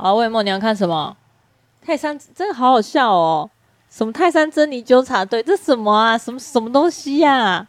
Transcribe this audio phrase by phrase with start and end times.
[0.00, 1.16] 好，魏墨你要看什么？
[1.84, 3.50] 泰山真的好好笑哦！
[3.90, 5.42] 什么泰山珍妮纠察队？
[5.42, 6.16] 这什么啊？
[6.16, 7.66] 什么什么东西呀、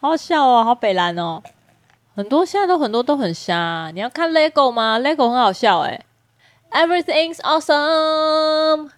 [0.00, 1.42] 好好笑哦，好北蓝哦！
[2.16, 6.02] 很多现在都很多都很瞎、你要看 Lego 吗？Lego 很好笑哎。
[6.70, 8.88] Everything's awesome.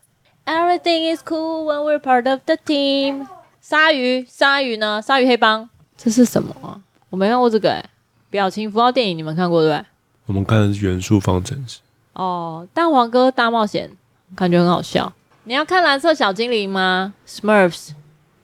[0.44, 3.26] Everything is cool when we're part of the team.
[3.60, 5.02] 鲨鱼，鲨鱼呢？
[5.02, 6.82] 鲨鱼黑帮，这是什么？
[7.10, 7.84] 我没看过这个哎。
[8.30, 9.86] 表情符号电影你们看过对不对？
[10.26, 11.80] 我们看的是元素方程式。
[12.14, 13.90] 哦，蛋黄哥大冒险，
[14.36, 15.12] 感觉很好笑。
[15.44, 17.90] 你要看蓝色小精灵吗？Smurfs，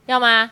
[0.07, 0.51] 要吗？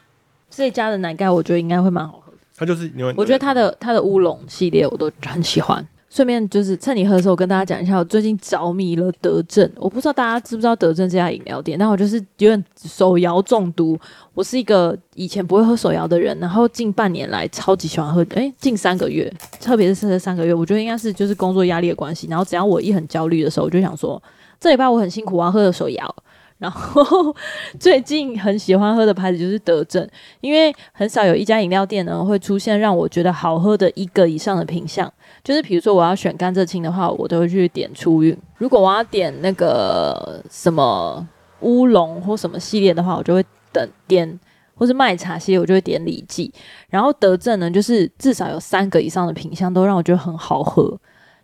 [0.48, 2.38] 这家的奶盖我觉得应该会蛮好喝的。
[2.56, 5.86] 它就是因为我觉得它的它的乌龙系列我都很喜欢。
[6.16, 9.70] 顺便就是趁你喝的时候，我跟大家讲一下，我最近着迷了德政。
[9.76, 14.00] 我不知道大家知不知道德政这家饮料店，但我就是有点手摇中毒。
[14.32, 18.24] 我是一个以前不会喝手摇的人，然后近半年来超级喜欢喝。
[18.30, 19.30] 诶，近三个月，
[19.60, 22.26] 特别是这三个月，我觉得应该是就是工作压力的关系。
[22.28, 24.22] 然后只要我一很焦虑的时候，我就想说，
[24.58, 26.16] 这礼拜我很辛苦，我要喝的手摇。
[26.56, 27.36] 然后
[27.78, 30.08] 最近很喜欢喝的牌子就是德政，
[30.40, 35.12] 因为很少有一家饮料店呢会出现让我觉得好喝的一个以上的品相。
[35.46, 41.24] 就是比如说我要选甘蔗青的话，我都会去点初韵；如果我要点那个什么
[41.60, 44.40] 乌龙或什么系列的话，我就会等点，
[44.74, 46.52] 或是麦茶系列，我就会点李记。
[46.88, 50.98] 然后德政呢，就是至少有三个以上的品相都让我觉得很好喝。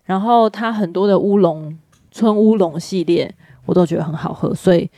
[0.05, 1.79] 然后它很多的乌龙、
[2.11, 3.33] 春乌龙系列。
[3.65, 4.91] 我都觉得很好喝，所以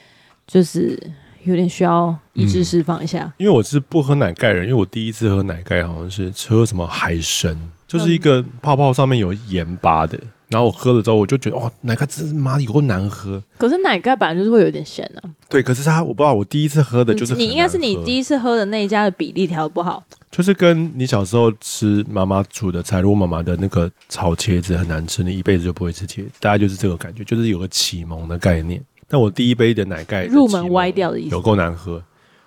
[0.47, 0.99] 就是
[1.43, 3.25] 有点需要意志释放一下。
[3.25, 7.55] 嗯，因为我是不喝奶盖人，因为我第一次喝奶盖好像是喝什么海参，
[7.87, 10.19] 就是一个泡泡上面有盐巴的。
[10.49, 13.43] 然后我喝了之后，我就觉得哦，奶盖真是妈有够难喝。
[13.59, 15.31] 可是奶盖本来就是会有点咸啊。
[15.49, 20.05] 对，可是它我不知道，我第一次喝的就是你应该是你第一次喝的那一家的比例调的不好。
[20.31, 26.31] 就是跟你小时候吃妈妈煮的菜，如果妈妈的那个炒茄子很难吃，你一辈子就不会吃茄子。
[26.39, 28.81] 大概就是这个感觉，就是有个启蒙的概念。
[29.09, 32.03] 但我第一杯的奶盖入门歪掉的意思，有够难喝，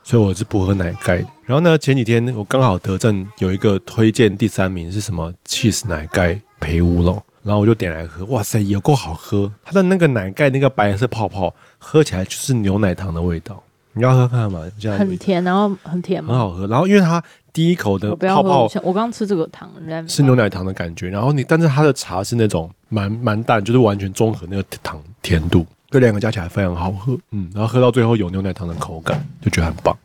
[0.08, 1.16] 所以我是不喝奶盖。
[1.44, 9.51] 然后呢，前几天我刚好德政有一个推荐第三名是什么？cheese 奶盖培乌龙，然后我就点来喝，哇塞，有够好喝！
[9.66, 13.62] 它的那个奶盖那个白色泡泡，喝起来就是牛奶糖的味道。
[13.91, 14.62] 你要喝看看吗？
[14.97, 16.34] 很甜，然后很甜吗？
[16.34, 16.66] 很好喝。
[16.67, 19.69] 然后因为它第一口的泡泡，我刚吃这个糖
[20.07, 21.09] 是牛奶糖的感觉。
[21.09, 27.18] 然后你，但是它的茶是那种蛮蛮淡，就是完全中和那个糖甜度，这两个加起来非常好喝。
[27.31, 29.98] 嗯，然后喝到最后有牛奶糖的口感，就觉得很棒。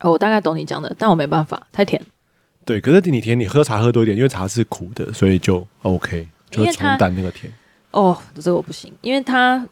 [0.00, 2.00] 哦，我大概懂你讲的，但我没办法，太甜。
[2.64, 7.52] 对，可是你甜，你喝茶喝多一点，因为茶是苦的，所以就 OK，就是冲淡那个甜。
[7.90, 9.66] 哦，这个我不行，因为它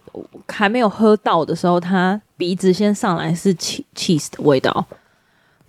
[0.48, 4.86] 还没有喝到的时候，它鼻子先上来是 cheese 的味道，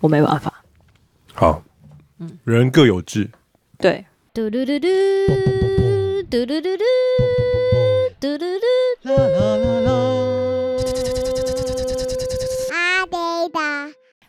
[0.00, 0.62] 我没办法。
[1.34, 1.62] 好，
[2.18, 3.30] 嗯，人各有志。
[3.78, 4.04] 对。
[4.34, 4.88] 嘟嘟嘟嘟
[6.30, 7.41] 嘟嘟嘟嘟
[8.22, 8.44] 嘟嘟
[9.02, 9.92] 嘟啦啦啦啦。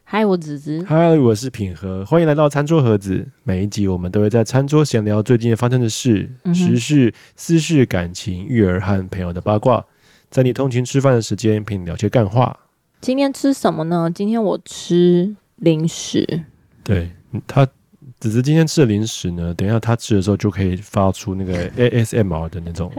[0.03, 0.83] 嗨，我子子。
[0.87, 2.03] 嗨，我是品和。
[2.03, 3.23] 欢迎来到餐桌盒子。
[3.43, 9.85] 每一集我们都会在餐桌闲聊最近发生的事、嗯、时事、私事、感情、育儿和朋友的八卦，
[10.31, 12.61] 在你通勤吃饭的时间陪你聊些干话。
[12.99, 14.09] 今天吃什么呢？
[14.09, 16.45] 今天我吃零食。
[16.83, 17.11] 对
[17.45, 17.67] 他，
[18.23, 19.53] 子子今天吃的零食呢？
[19.53, 22.89] 等一下他吃的时候就可以发出那个 ASMR 的那种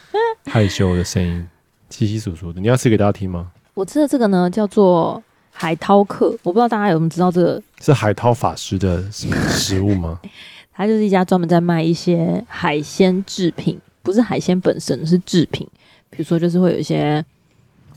[0.44, 1.48] 害羞的声音，
[1.88, 2.60] 稀稀疏疏的。
[2.60, 3.50] 你要吃给大家听吗？
[3.72, 5.22] 我吃的这个呢，叫做。
[5.56, 10.20] 海涛客，我不知道大家有没有知道这个是海涛法师的食物吗？
[10.74, 15.64] 它就是一家专门在卖一些海鲜制品，不是海鲜本身，是制品。
[16.10, 17.24] 比如说，就是会有一些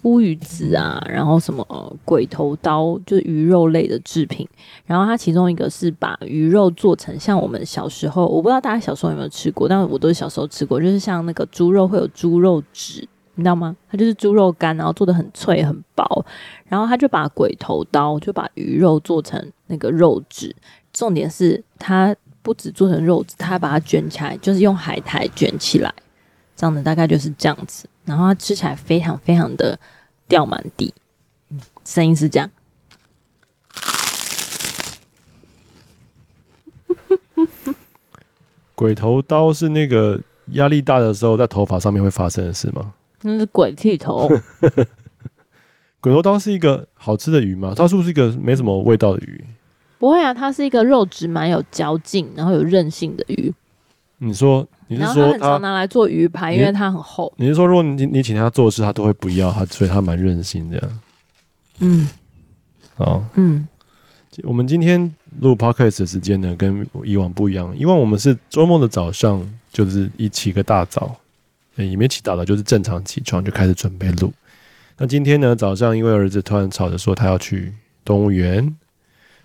[0.04, 4.48] 乌鱼子啊，然后什么鬼头刀，就是鱼肉类的制品。
[4.86, 13.08] 然后它其中一个是把鱼肉做成像我们小时候，我不知道大家小时候有没有吃过，但我都是小时候吃过，就是像那个猪肉会有猪肉纸。
[13.40, 13.76] 你知道吗？
[13.88, 16.26] 它就是猪肉干，然后做的很脆很薄，
[16.66, 20.56] 然后他就把鬼头刀就把鱼肉做成那个肉质。
[20.92, 25.94] 重点是它不止做成肉质，它还把它卷起来，就是用海苔卷起来，
[26.58, 27.88] 这样的大概就是这样子。
[28.04, 29.80] 然后它吃起来非常非常的
[30.28, 30.94] 掉满地，
[31.86, 32.50] 声音是这样。
[38.76, 42.94] 鬼头刀是那个压力大的时候在头发上面会发生的事吗？
[43.22, 44.30] 那是鬼剃头。
[46.00, 47.74] 鬼头刀是一个好吃的鱼吗？
[47.76, 49.44] 它是不是一个没什么味道的鱼？
[49.98, 53.52] 不会啊，它是一个肉质蛮有嚼劲，然后有韧性的鱼。
[54.20, 57.32] 你说，你是说它很常拿来做鱼排，因为它很厚。
[57.38, 60.90] 你是说，如果你你请他做事，他都会不要他，所以他蛮任性的。
[61.80, 62.08] 嗯，
[62.96, 63.68] 好，嗯，
[64.44, 67.78] 我们今天录 podcast 的时间呢，跟以往不一样。
[67.78, 71.16] 以往我们是周末的早上，就是一起个大早。
[71.76, 74.34] 也没起大早，就是正常起床就开始准备录。
[74.98, 77.72] 那今天呢，早上因为儿子突然吵着说他要去
[78.04, 78.76] 动物园，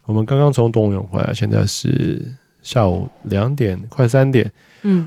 [0.07, 4.51] 我们刚刚从动物园回来，现在是下午两点快三点。
[4.81, 5.07] 嗯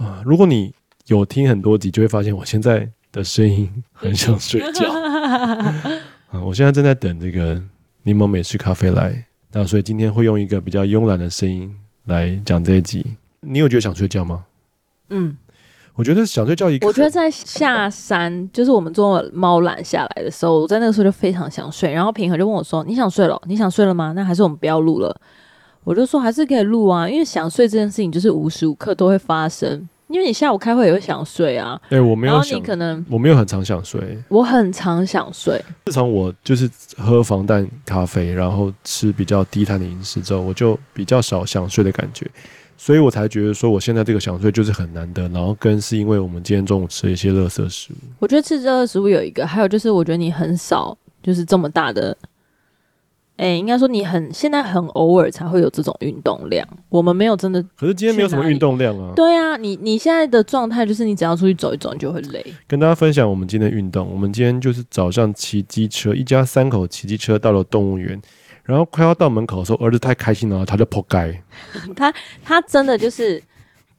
[0.00, 0.72] 啊，如果你
[1.08, 4.90] 有听很多集，就会发现我现在的声音很想睡觉。
[6.32, 7.60] 啊，我现在正在等这个
[8.04, 11.70] 柠檬美式咖啡来，那所以今天会用一个比较慵懒的声音
[12.06, 13.04] 来讲这一集。
[13.40, 14.46] 你有觉得想睡觉吗？
[15.10, 15.36] 嗯，
[15.96, 16.86] 我觉得想睡觉一个。
[16.86, 21.92] 我觉得在下山，就是我们坐猫缆下来的时候，我在那个时候就非常想睡。
[21.92, 23.38] 然后平和就问我说：“你想睡了？
[23.46, 24.12] 你想睡了吗？
[24.16, 25.14] 那还是我们不要录了？”
[25.84, 29.88] 我就说：“还是可以录啊，因为想睡这件事情就是无时无刻都会发生。
[30.08, 32.42] 因为你下午开会也会想睡啊。”哎，我没有想。
[32.42, 34.18] 然后你可能我没有很常想睡。
[34.28, 35.62] 我很常想睡。
[35.86, 42.26] 自从我就是喝防弹咖啡，然后吃比较低碳的饮食之后，我就比较少想睡的感觉。
[42.76, 47.96] 所以我才觉得说，我现在这个想睡就是很难得，然后跟是因为我们今天中午吃了一些垃圾食物。
[48.18, 52.16] 我觉得吃这个食物有一个，还有就是我觉得你很少就是这么大的，
[53.40, 56.66] 哎、欸，应该说你很现在很偶尔才会有这种运动量。
[56.90, 59.14] 我们没有真的，可是今天没有什么运动量啊。
[59.16, 62.44] 对啊，你你现在的状态就是你只要出去走一走，你就会累。
[62.68, 68.20] 跟大家分享我们今天的运动，我们今天就是早上骑机车，一家三口骑机车到了动物园。
[68.62, 71.42] 然后快要到门口的时候，儿子太开心了，他就扑街。
[71.96, 72.12] 他
[72.44, 73.42] 他真的就是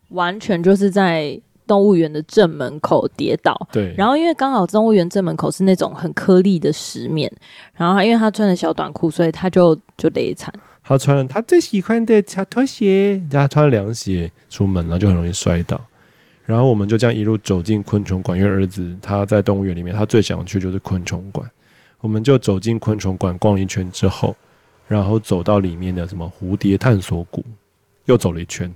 [0.10, 1.42] 完全就是在
[1.72, 3.56] 动物园的正门口跌倒。
[3.72, 3.94] 对。
[3.98, 7.32] 然后因为刚好动物园正门口是那种很颗粒的石面，
[7.74, 10.54] 然后因为他穿着小短裤，所以他就就累惨。
[10.84, 15.80] 他穿了他最喜欢的小拖鞋，他穿了凉鞋出门，然后就很容易摔倒。
[16.44, 21.50] 然后我们就这样一路走进昆虫馆，因为儿子他在动物园里面，他最想去就是昆虫馆。
[22.02, 24.36] 我们就走进昆虫馆逛了一圈之后。
[24.88, 27.42] 然后走到里面的什么蝴蝶探索谷，
[28.08, 28.70] 又走了一圈。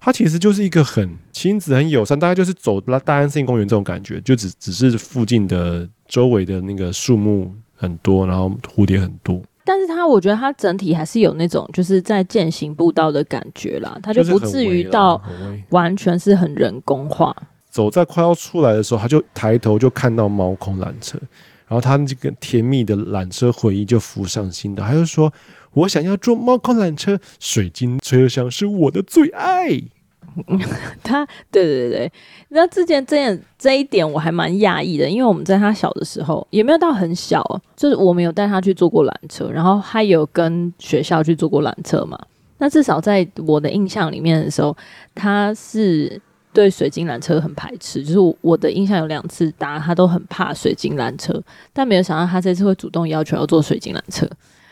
[0.00, 9.42] 它其实就是一个很亲子、很友善，大概就是走大安森林公园这种感觉，就只只是附近的周围的那个树木很多，然后蝴蝶很多。
[9.64, 15.20] 但是它，我觉得它整体还是有那种就是在践行步道的感觉啦，它就不至于到
[15.70, 17.36] 完全是很人工化。
[17.68, 21.18] 走在快要出来的时候，他就抬头就看到猫空缆车，
[21.66, 25.30] 然后他这个甜蜜的缆车回忆就浮上心头，他就说。
[25.78, 29.80] 我想要坐猫空缆车，水晶车厢是我的最爱。
[31.02, 32.12] 他，对对对，
[32.50, 37.42] 那之前这样这一点我还蛮讶异的，因为我们在他小的时候也没有到很小，
[37.76, 42.18] 就是我们有带他去坐过缆车，然后他有跟学校去坐过缆车嘛。
[42.58, 44.76] 那至少在我的印象里面的时候，
[45.14, 46.20] 他是
[46.52, 51.40] 对水晶缆车很排斥，就是我我的印象有两次搭他都很怕水晶缆车，
[51.72, 54.28] 但没有想到他这次会主动要求要坐水晶缆车。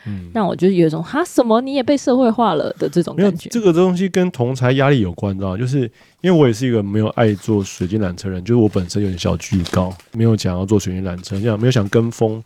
[0.06, 3.48] 嗯，那我就有一种哈什么你也被社会化了的这种感觉。
[3.50, 5.58] 这个东西跟同侪压力有关，知道吗？
[5.58, 5.80] 就是
[6.20, 12.42] 因为我也是一个没有爱坐水晶缆车人，就是我本身有点小惧高，没有想要坐水晶缆车，这样没有想跟风。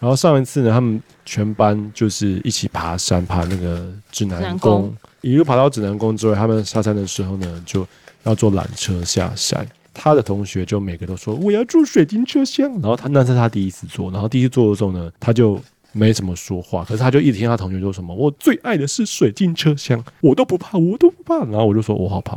[0.00, 7.86] 然后上一次呢，他们全班就是一起爬山，爬那个指南宫，一路爬到指南宫之后，他们下山的时候呢，就
[8.24, 9.64] 要坐缆车下山。
[9.94, 15.60] 他的同学就每个都说我要坐水晶车厢，然后他那是他第一次坐，然后第一次坐的时候呢，他就。
[15.96, 21.38] 没怎么说话，可是他就一直听他同学说什么，我最爱的是水晶车厢，我都不怕，我都不怕。
[21.44, 22.36] 然后我就说我好怕。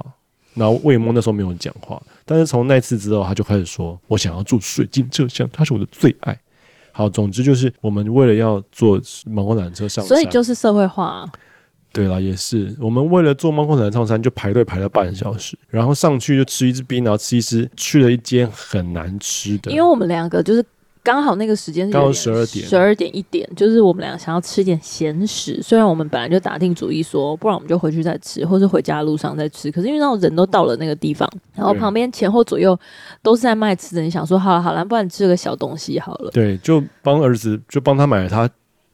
[0.53, 6.39] 然后魏梦那时候没有讲话，但是从那次之后，他就开始说我想要住水晶车厢，他是我的最爱。
[6.91, 11.29] 好，总之就是我们为了要坐猫空缆车上山，所以就是社会化啊。
[11.91, 20.63] 对啦，也是我们为了坐猫空缆车上山就排队排了半小时，然后上去就吃一支冰，然后吃一支，去了一间很难吃的，因为我们两个就是。
[21.07, 25.61] 刚好那个时间是刚好十二点，十二点一点，就是我们俩想要吃点咸食。
[25.61, 29.71] 虽然我们本来就打定主意说，不然我们就回去再吃，或是回家的路上再吃。
[29.71, 32.77] 可是因为那种人都到了那个地方，然后旁边前后左右
[33.23, 36.29] 都是在卖吃的，你想说好了好了，不然吃个小东西好了。
[36.31, 38.49] 对，就帮儿子，就帮他买了他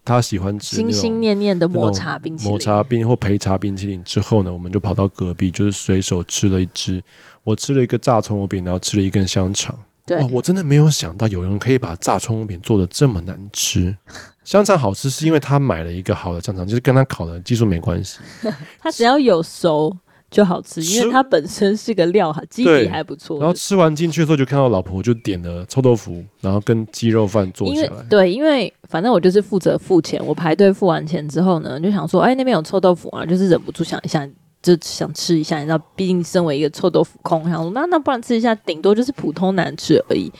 [0.06, 4.04] 他喜欢吃心心念念的抹茶冰淇淋，抹茶冰或焙茶冰淇淋。
[4.04, 7.02] 之后呢，我们就跑到隔壁，就是随手吃了一只。
[7.44, 9.76] 我吃了一个炸葱油饼，然后吃了一根香肠。
[10.06, 13.96] 对、哦，我真的没有想到有人可以把炸葱油饼做的这么难吃。
[14.44, 18.20] 香肠好吃是因为他买了一个好的香肠，就是跟他烤的技术没关系。
[18.80, 19.96] 他只要有熟
[20.30, 23.40] 就好吃，因为它本身是个料哈，基底还不错。
[23.40, 28.04] 然后吃完进去的时候，就看到老婆就点了臭豆腐，然后跟鸡肉饭做起来。
[28.10, 34.28] 对，因为反正我就是负责付钱，我排队付完钱之后呢，就想说，哎，那边有臭豆腐啊，就是忍不住想一下。
[34.64, 40.32] 就想吃一下，你知道，毕竟身为一个臭豆腐控，想说那那不然吃一下，顶多就是普通难吃而已，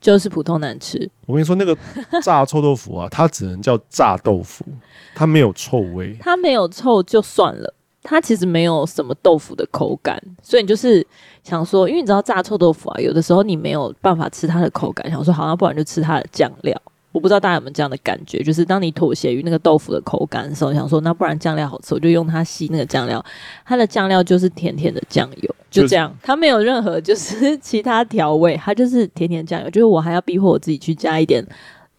[0.00, 1.08] 就是普通难吃。
[1.26, 1.74] 我跟你说，那个
[2.20, 4.64] 炸臭豆腐啊，它只能叫炸豆腐，
[5.14, 11.06] 它没有臭味，它没有臭就算了，它其实没有什么豆腐的口感，所以你就是
[11.44, 16.76] 想说，因为你知道炸臭豆腐啊，有的时候你没有办法吃它的口感，想说好，那不然就吃它的酱料。
[17.12, 23.24] 我不知道大家有没有这样的感觉，就是当你妥协于那个豆腐的口感的时候，想说那不然酱料好吃，我就用它吸那个酱料。
[23.64, 29.70] 它的酱料就是甜甜的酱油，就这样，它没有任何就是 其他调味，它就是甜甜酱油。
[29.70, 31.46] 就是我还要逼迫我自己去加一点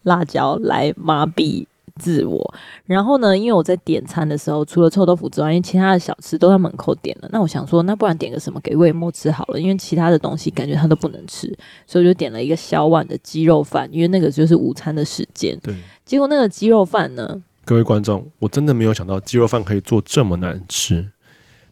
[0.02, 1.64] 辣椒来麻痹
[2.00, 2.54] 自我。
[2.84, 11.46] 然后呢，因为我在点餐的时候，除了臭豆腐之外，因为其他的小吃都在门口点了，那我想说，那不然点个什么给魏墨吃好了，因为其他的东西感觉他都不能吃，
[11.86, 15.58] 所以我就点了一个小碗的鸡肉饭，因为那个就是午餐的时间。
[15.62, 15.74] 对，
[16.04, 21.10] 结果那个鸡肉饭呢，各位观众，我真的没有想到鸡肉饭可以做这么难吃。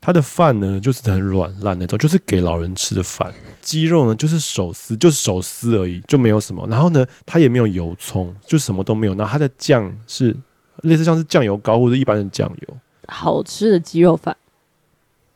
[0.04, 3.32] 它的饭呢，就是很软烂那种，就是给老人吃的饭。
[3.60, 6.66] 鸡肉呢，就是手撕，就是手撕而已，就没有什么。
[6.68, 9.14] 然后呢，它也没有油葱，就什么都没有。
[9.14, 10.36] 然后它的酱是
[10.82, 12.76] 类似像是酱油膏或者一般的酱油。
[13.06, 14.36] 好吃的鸡肉饭，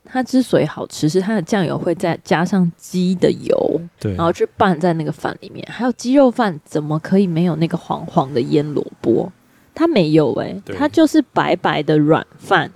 [0.04, 5.64] 它之所以好吃，是它的酱油会再加上鸡的油，对，然后去拌在那个饭里面。
[5.70, 9.30] 还有鸡肉饭怎么可以没有那个黄黄的腌萝卜？
[9.73, 12.68] 它没有哎、欸，它就是白白的软饭。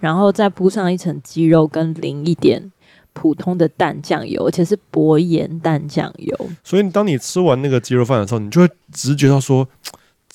[0.00, 2.72] 然后再铺上一层鸡肉，跟淋一点
[3.12, 6.36] 普通的淡酱油，而且是薄盐淡酱油。
[6.62, 9.66] 所以，当你吃完那个鸡肉饭的时候，你就会直觉到说，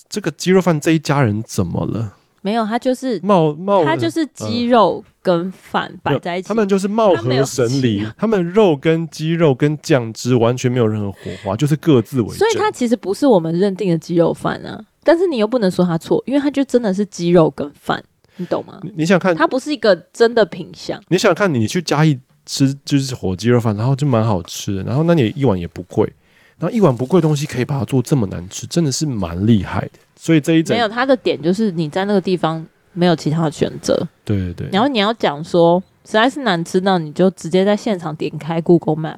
[0.08, 2.16] 这个鸡肉饭这一家人怎么了？
[2.42, 12.30] 没有，它就是貌貌，它就是鸡肉跟饭摆在一起，他们就是貌合神离，他们肉跟鸡肉跟酱汁完全没有任何火花，就是各自为。
[12.30, 18.02] 所以它其实不是我们认定的鸡肉饭啊，但是你又不能说它错，因为它就真的是鸡肉跟饭。
[18.40, 18.80] 你懂吗？
[18.96, 21.00] 你想看，它不是一个真的品相。
[21.10, 26.12] 你想看，你去嘉义吃就是火鸡肉饭，然后就蛮好吃的，然后那你一碗也不贵，
[26.58, 29.92] 然后一碗不贵的东西可以把它做这么难吃，真的是蛮厉害的。
[30.16, 33.96] 所以这一整没有它的点就是你在那个地方没有其他的选择。
[34.24, 34.70] 对对对。
[34.72, 39.18] 然后你要讲说实在是难吃那你就直接在现场点开 Google Map。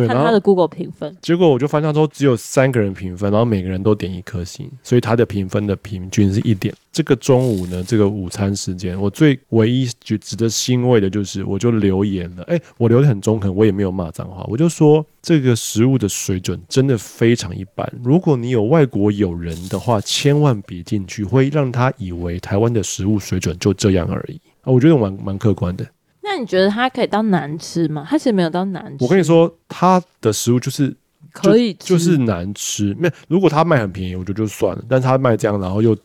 [0.00, 6.74] 对，看他的 Google 评分，结果我就发现说只有三个人评分，然后每个人都点一颗星，所以他的评分的平均是一点。
[6.92, 17.86] 这个中午呢，这个午餐时间，我最唯一就值得欣慰的就是，我就留言了，哎，我留的很中肯，我也没有骂脏话，我就说这个食物的水准真的非常一般。
[18.02, 24.72] 如果你有外国友人的话，千万别进去，会让他以为台湾的食物水准就这样而已啊。
[24.72, 25.86] 我觉得蛮蛮客观的。
[26.32, 28.06] 那你觉得它可以当难吃吗？
[28.08, 29.04] 它其实没有当难吃。
[29.04, 30.94] 我跟你说，它的食物就是
[31.32, 32.94] 可以就，就是难吃。
[32.94, 34.84] 没有，如果它卖很便宜，我觉得就算了。
[34.88, 35.96] 但是它卖这样，然后又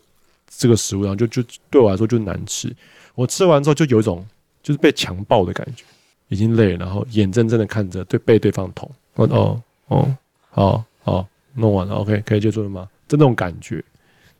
[0.49, 2.75] 这个食物，然后就就对我来说就难吃。
[3.13, 4.25] 我吃完之后就有一种
[4.63, 5.83] 就是被强暴的感觉，
[6.29, 8.89] 已经累了，然后眼睁睁的看着对被对方捅。
[9.13, 10.15] 哦哦哦，
[10.49, 12.89] 好好弄完了，OK，可以结束了吗？
[13.07, 13.83] 这种感觉，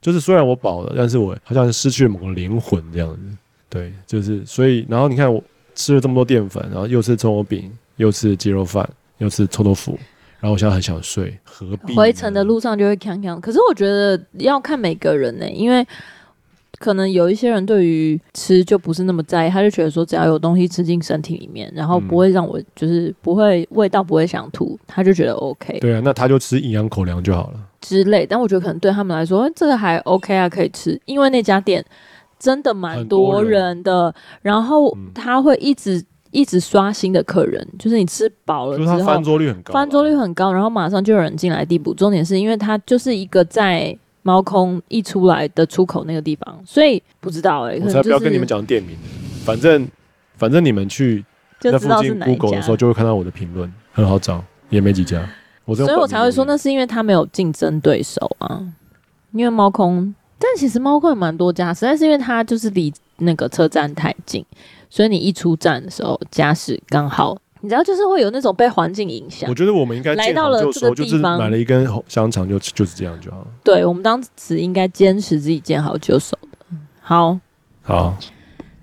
[0.02, 3.38] 就是虽然我饱了，但是我好像失去了某个灵魂这样子。
[3.70, 5.44] 对，就是所以，然后你看我。
[5.76, 9.92] 吃了这么多淀粉，然后又吃葱油饼，又吃鸡肉饭，又吃臭豆腐，
[10.40, 11.94] 然后我现在很想睡，何必？
[11.94, 13.40] 回程的路上就会看看。
[13.42, 15.86] 可是我觉得要看每个人呢、欸，因为
[16.80, 25.80] 可能有一些人对于吃就不是那么在意，他就觉得说只要有东西吃进身体里面，然后不会让我就是不会味道不会想吐，他就觉得 OK。
[25.80, 28.26] 对啊，那他就吃营养口粮就好了之类。
[28.26, 31.84] 但我觉得可能对他们来说，这个还 OK 啊，可以吃，因为那家店。
[32.40, 33.82] 真的蛮多人。
[33.84, 41.94] 的，然后他会一直、嗯、一直刷新的客人，就是你吃饱了之后，翻桌率很高，翻桌率很高，然后马上就有人进来递补。
[41.94, 48.98] 重点是因为它就是一个在猫空一出来的出口那个地方，所以不知道哎、欸，我才不要跟你们讲店名，
[49.44, 49.88] 反正
[50.36, 51.24] 反正你们去
[51.60, 55.28] 在附近 Google 的时候就会看到我的评论，很好找，也没几家，
[55.66, 58.64] 我所以我才会说那是因为他没有竞争对手啊，
[59.32, 60.16] 因为猫空。
[60.38, 64.46] 但其实猫罐也蛮多家，实在是因为它就是离那个车站太近，
[64.90, 69.50] 所以你一出站的时候，家是刚好，你知道就是会有那种被环境影响。
[69.50, 73.48] 我觉得我们应该来到了这个地方，买了一根香肠就就是这样就好了。
[73.64, 76.78] 对，我们当时应该坚持自己见好就收的。
[77.02, 77.40] 好，
[77.82, 78.18] 好，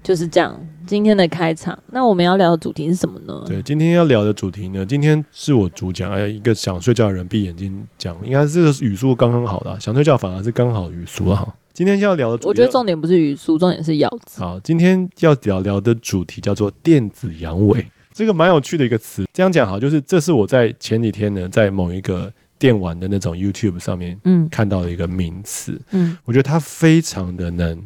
[0.02, 0.58] 就是这样。
[0.86, 3.44] 今天的开场，那我们要聊的主题是什么呢？
[3.46, 11.54] 对，今天要聊的主题呢，今天是我主讲，哎，一个想睡觉的人闭眼睛讲，应该是这个语速刚刚好的，想睡觉反而是刚好语速哈。
[11.72, 14.40] 今天要聊的主题，我觉得重点不是语速，重点是咬字。
[14.40, 19.24] 好，今天要聊聊的主题叫做电子阳痿，这个蛮有趣的一个词。
[19.32, 27.82] 这样讲好，就是这是我在前几天呢，在某一个电玩的那种 YouTube 上面，嗯，看到的一个名词，嗯，我觉得它非常的能。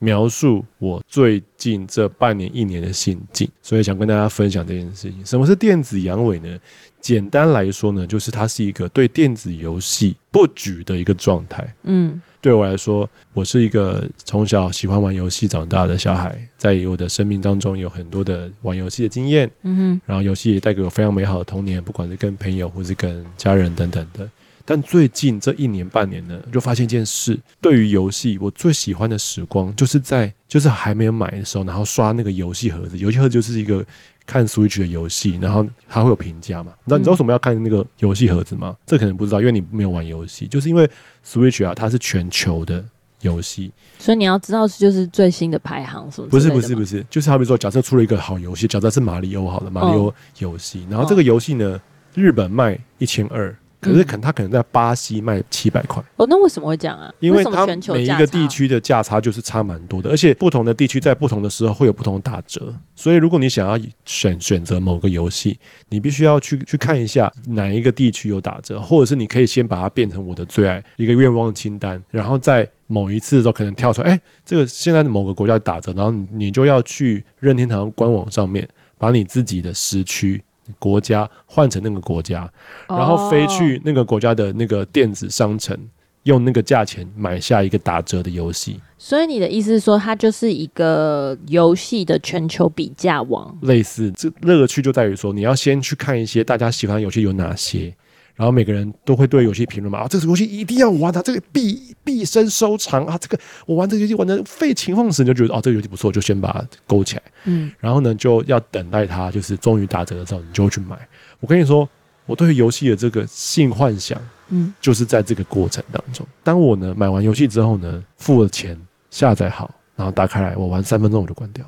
[0.00, 5.24] 描述我最近这半年一年的心境，所以想跟大家分享这件事情。
[5.24, 6.58] 什么是电子阳痿呢？
[7.00, 11.74] 简单来说呢，就是它是一个对电子游戏不举的一个状态。
[11.84, 19.50] 嗯，对我来说，我是一个从小喜欢玩游戏长大的小孩，在我的生命当中有很多的玩游戏的经验。
[19.62, 24.28] 嗯哼，然后游戏也带给我非常美好的童年，不管是跟朋友或是跟家人等等的。
[24.70, 32.96] 但最近这一年半年呢，就发现一件事：对于游戏，我最喜欢的时光就是在就是还没有买的时候，然后刷那个游戏盒子。
[32.96, 33.84] 游戏盒子就是一个
[34.24, 36.72] 看 Switch 的游戏，然后它会有评价嘛。
[36.84, 38.76] 那你知道为什么要看那个游戏盒子吗？
[38.86, 40.46] 这可能不知道，因为你没有玩游戏。
[40.46, 40.88] 就是因为
[41.26, 42.84] Switch 啊，它是全球的
[43.22, 46.28] 游戏，所以你要知道是就是最新的排行什么？
[46.28, 51.80] 不是不是不是，就是好比说，假设出了一个好游戏，假设是马里奥好了，马里奥游戏，然后这个游戏呢，
[52.14, 53.52] 日本卖一千二。
[53.80, 56.02] 可是，可能他可能在巴西卖七百块。
[56.16, 57.10] 哦，那为什么会这样啊？
[57.18, 62.74] 因为它每一个地区的价差就是差蛮多的，而且不同的地区在不同的时候会有不同的打折。
[62.94, 65.58] 所以，如果你想要选选择某个游戏，
[65.88, 78.68] 你必须要去去看一下哪一个地区有打折，或者是你可以先把它变成我的最爱一个愿望清单，然后在某一次的时候可能跳出来，哎，这个现在某个国家打折，然后你就要去任天堂官网上面
[78.98, 80.42] 把你自己的时区。
[80.78, 82.50] 国家换成那个国家，
[82.88, 85.76] 然后飞去那个国家的那个电子商城，
[86.24, 88.80] 用那个价钱买下一个打折的游戏。
[88.98, 93.56] 所以你的意思是说，它就是一个游戏的全球比价网？
[93.62, 97.94] 类似，这乐趣就在于说，你要先去看一些大家喜欢的游戏有哪些。
[98.40, 107.22] 然后每个人都会对游戏评论嘛，啊，这个游戏一定要玩啊，这个毕毕生收藏啊，这个我玩这个游戏玩的废寝忘食，你就觉得哦，这个游戏不错，就先把它勾起来。
[107.44, 110.96] 嗯，然后呢，就要等待它就是终于打折的时候，你就会去买。
[111.38, 111.86] 我跟你说，
[112.24, 114.18] 我对于游戏的这个性幻想，
[114.48, 116.26] 嗯，就是在这个过程当中。
[116.42, 118.74] 当我呢买完游戏之后呢，付了钱
[119.10, 121.62] 下载好，然后打开来，我玩三分钟我就关掉。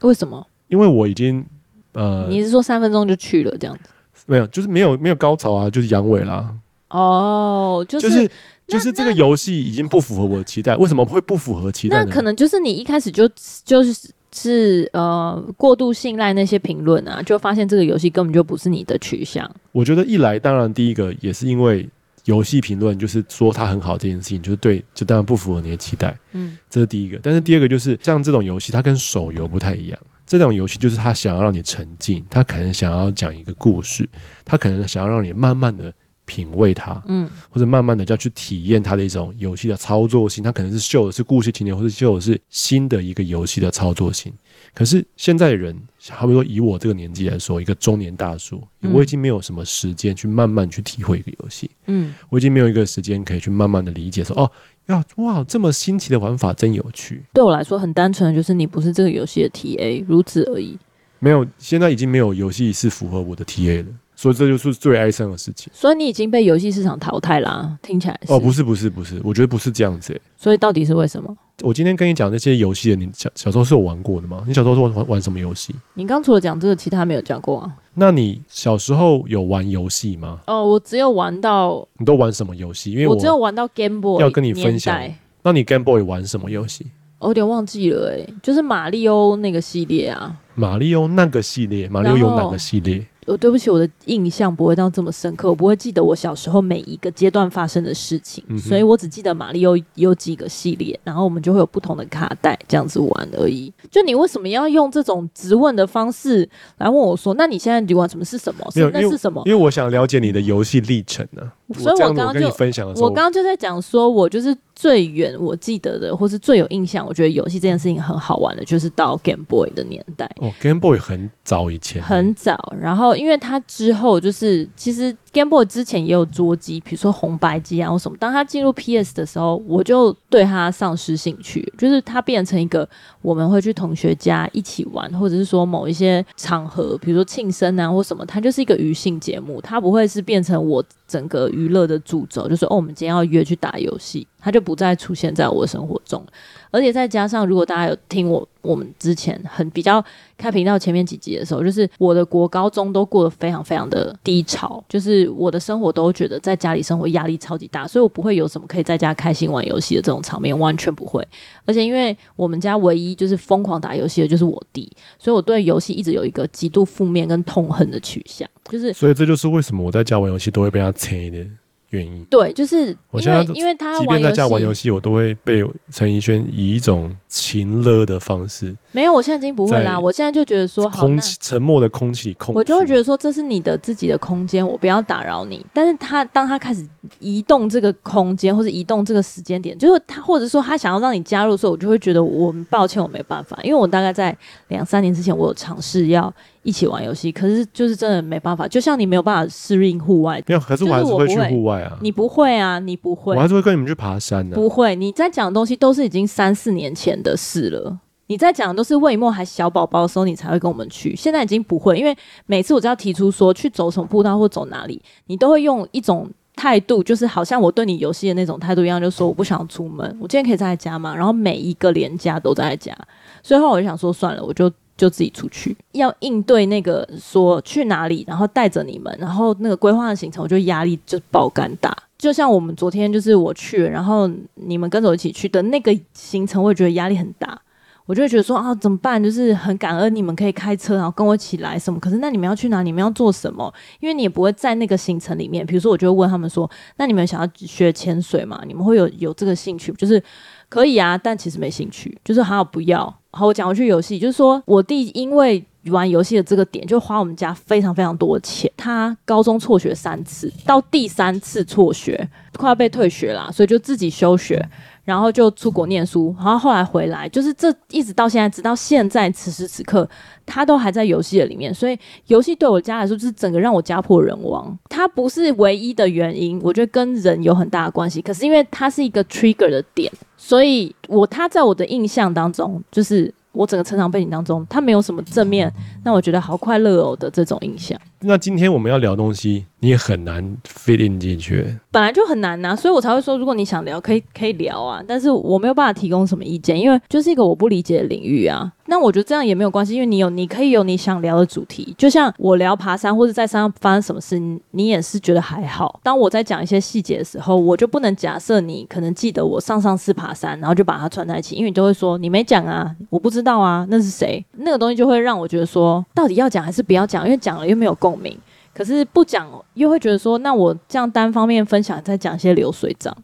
[0.00, 0.46] 为什么？
[0.68, 1.44] 因为我已经
[1.92, 3.90] 呃，你是说三分钟就去了这样子？
[4.26, 6.54] 没有，就是没有没有高潮啊，就是阳痿啦。
[6.88, 8.30] 哦，就是就是
[8.66, 10.76] 就是这个游戏已经不符合我的期待。
[10.76, 12.04] 为什么会不符合期待呢？
[12.06, 13.28] 那可能就是你一开始就
[13.64, 19.50] 就是是呃过度信赖那些评论啊，就发现这个游戏根本就不是你的取向。
[19.72, 21.88] 我觉得一来，当然第一个也是因为
[22.26, 26.16] 游戏评论就是说它很好这件事情，就是对，就当然不符合你的期待。
[26.32, 27.18] 嗯，这是第一个。
[27.22, 29.98] 但是第二个就是像这种游戏，它跟手游不太一样。
[30.26, 34.08] 这种游戏就是他想要让你沉浸，他可能想要讲一个故事，
[34.44, 35.92] 他可能想要让你慢慢的
[36.24, 44.32] 品味它，嗯，或者慢慢的要去体验它的一种游戏的操作性，他可能是秀的是故事情节，或者秀的是新的一个游戏的操作性。
[44.72, 45.78] 可是现在的人，
[46.10, 54.50] 好比说以我这个年纪来说，一个中年大叔，我已经没有什么时间去慢慢去体会一个游戏，嗯，我已经没有一个时间可以去慢慢的理解说，哦。
[54.86, 57.22] 呀，哇，这么新奇的玩法真有趣。
[57.32, 60.78] 对我来说，很单纯的就是你不是这个游戏的 TA，如此而已。
[61.18, 63.86] 没有，现在已经没有游戏是符合我的 TA 了，
[64.24, 65.70] 所以这就是最哀伤的事情。
[65.74, 68.32] 所以你已经被游戏市场淘汰啦，啊，听起来是。
[68.32, 70.18] 哦，不是，不是，不是，我觉得不是这样子。
[70.38, 71.36] 所以到底是为什么？
[71.60, 74.42] 我今天跟你讲那些游戏的，你小小时候是有玩过的吗？
[74.46, 75.74] 你小时候是玩玩什么游戏？
[75.92, 77.70] 你刚除了讲这个，其他没有讲过啊。
[77.92, 80.40] 那你小时候有玩游戏吗？
[80.46, 81.86] 哦，我只有玩到。
[81.98, 82.92] 你都玩什么游戏？
[82.92, 84.22] 因为我，我只有玩到 Game Boy。
[84.22, 84.98] 要跟你分享。
[85.42, 86.86] 那你 Game Boy 玩什么游戏？
[87.18, 90.36] 我有点忘记了，哎，就是马里欧那个系列啊。
[90.56, 93.04] 马里欧那个系列，马里欧有哪个系列？
[93.26, 103.72] 我对不起，我的印象不会到这么深刻，我不会记得我小时候每一个阶段发生的事情，嗯、所以我只记得马里奥有几个系列，然后我们就会有不同的卡带这样子玩而已。
[103.90, 107.34] 就你为什么要用这种质问的方式来问我说？
[107.34, 108.70] 那你现在你玩什么是什么？
[108.72, 109.42] 是那是什么？
[109.46, 111.52] 因为我想了解你的游戏历程呢、啊。
[111.72, 120.30] 所以我刚刚就分享的时候，我刚刚就在讲说，我就是最远我记得的，或是最有印象，我觉得游戏这件事情很好玩的，就是到 Game Boy 的年代。
[120.40, 122.74] 哦，Game Boy 很早以前，很早。
[122.80, 125.16] 然后，因为它之后就是其实。
[125.34, 128.16] Game Boy 之前也有桌机，比如说红白机啊或什么。
[128.18, 132.88] 当它进入 PS 的时候，我就对它丧失兴趣，就是它变成一个
[133.20, 146.24] 我们会去同学家一起玩，或者是说某一些场合，比如说庆生啊或什么，它就是一个娱乐节目，它不会是变成我整个娱乐的主轴，就是哦，我们今天要约去打游戏，它就不再出现在我的生活中。
[146.74, 150.04] 而且再加上，如果大家有听我我们之前很比较
[150.36, 161.24] 开频道前面几集的时候，就是我的国高中都过得非常非常的低潮，就是我的生活都觉得在家里生活压力超级大，所以我不会有什么可以在家开心玩游戏的这种场面，完全不会。
[161.64, 171.46] 而且因为我们家唯一就是疯狂打游戏的就是我弟，所以我对游戏一直有一个极度负面跟痛恨的取向，就是所以这就是为什么我在家玩游戏都会被他催的。
[171.94, 172.26] 愿意。
[172.28, 178.76] 对，就是我现在因为他即便在家玩游戏，我都会被陈怡萱以一种情勒的方式。
[178.92, 179.98] 没有，我现在已经不会啦。
[179.98, 185.64] 我现在就觉得说，空气沉默的空气空，我就会觉得说，这是你的自己的空间，我不要打扰你。
[185.72, 186.86] 但是他当他开始
[187.20, 194.36] 移动这个空间，或者移动这个时间点，就是他或者说他想要让你加入的时候，我就会觉得我很抱歉，我没办法，因为我大概在
[194.68, 196.32] 两三年之前，我有尝试要
[196.64, 198.66] 一起玩游戏，可是就是真的没办法。
[198.66, 201.96] 就像你没有办法适应户外，没有，可是我还是会去户外啊。
[202.00, 204.58] 你不会啊，你不会，我还是会跟你们去爬山的啊。
[204.58, 208.00] 不会，你在讲的东西都是已经三四年前的事了。
[208.26, 211.14] 你在讲的都是魏墨还小宝宝的时候，你才会跟我们去。
[211.14, 221.14] 现在已经不会，因为每次我只要提出说去走什么步道或走哪里，你都会用一种态度，就是好像我对你游戏的那种态度一样，就说我不想出门，我今天可以在家吗？
[221.14, 222.96] 然后每一个连假都在家，
[223.42, 231.96] 所以后来我就想说算了，我就就自己出去，要应对那个说去哪里，然后带着你们，然后那个规划的行程，我觉得压力就爆肝大。
[232.16, 237.60] 就像我们昨天就是我去，然后你们跟着我一起去的那个行程，我也觉得压力很大。
[238.06, 239.22] 我就会觉得说啊，怎么办？
[239.22, 241.98] 就是很感恩你们可以开车，然后跟我一起来什么。
[241.98, 242.82] 可是那你们要去哪？
[242.82, 243.72] 你们要做什么？
[243.98, 245.64] 因为你也不会在那个行程里面。
[245.64, 248.62] 比如说，我就会问他们说：“那你们想要学潜水吗？
[248.66, 249.90] 你们会有有这个兴趣？
[249.92, 250.22] 就是
[250.68, 252.16] 可以啊，但其实没兴趣。
[252.24, 253.02] 就是还好不要。
[253.32, 258.70] 好，我讲回去游戏，就是说我弟因为玩游戏的这个点，就花我们家非常非常多的钱。
[258.76, 264.68] 他高中辍学三次，到第三次辍学，快要被退学啦，所以就自己休学。”
[265.04, 270.08] 然后就出国念书，然后后来回来，就是这一直到现在，直到现在此时此刻，
[270.46, 271.72] 他都还在游戏的里面。
[271.72, 274.76] 所以游戏对我家来说，就是整个让我家破人亡。
[274.88, 278.22] 它不是唯一的原因，我觉得跟人有很大的关系。
[278.22, 285.72] 可是因为它是一个 trigger 的点，所以我他在我的印象当中，就是我整个成长背景当中，他没有什么正面
[286.04, 287.98] 让我觉得好快乐哦的这种印象。
[288.26, 291.78] 那今天我们要聊东西，你也很难 fit in 进去。
[291.90, 295.02] 本来就很难呐、啊，所以我才会说，如果你想聊，可以可以聊啊。
[295.06, 298.72] 但是我没有办法提供什么意见，因为就是一个我不理解的领域啊。
[298.86, 301.94] 那我觉得这样也没有关系，因为你有你可以有你想聊的主题。
[301.98, 304.38] 就像我聊爬山或者在山上发生什么事，
[304.70, 306.00] 你也是觉得还好。
[306.02, 314.44] 当我在讲一些细节的时候，我就不能假设你可能记得我上上次爬山，然后就把它串在一起，因为你就会说你没讲啊，我不知道啊，那是谁？
[314.52, 317.24] 那个东西就会让我觉得说，到底要讲还是不要讲？
[317.24, 318.36] 因为讲了又没有共鸣。
[318.72, 323.16] 可是不讲又会觉得说，那我这样单方面分享，再讲一些流水账，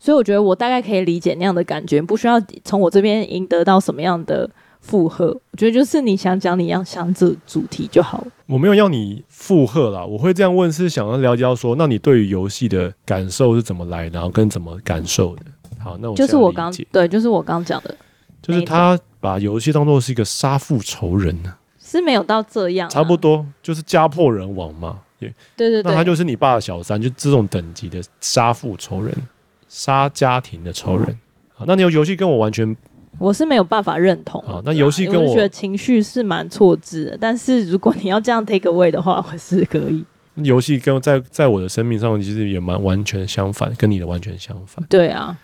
[0.00, 5.26] 所以我觉得我大概可以理解那样的感觉，不需要从我这边赢得到什么样的负荷。
[5.26, 8.26] 我觉得就是你想讲你要想这主题就好。
[8.46, 15.42] 我没有要你负荷啦，我会这样问是想要了解到说，那你对于游戏的感受是怎么来，然后跟怎么感受的？
[15.78, 17.94] 好，那我就是我刚对，就是我刚讲的，
[18.46, 21.54] 就是他把游戏当做是一个杀父仇人呢。
[21.78, 24.98] 是没有到这样，差不多就是家破人亡嘛。
[25.18, 29.14] 对对对，那他就是你爸的小三，就这种等级的杀父仇人，
[29.68, 31.18] 杀家庭的仇人。
[31.54, 32.76] 好，那你有游戏跟我完全，
[33.18, 34.40] 我是没有办法认同。
[34.42, 37.18] 啊，那游戏跟我，我觉得情绪是蛮错置的。
[37.18, 40.04] 但是如果你要这样 take away 的话，我是可以。
[40.42, 44.84] 游戏跟在在我的生命上其实也蛮完全相反，跟你的完全相反。
[44.86, 45.34] 对啊，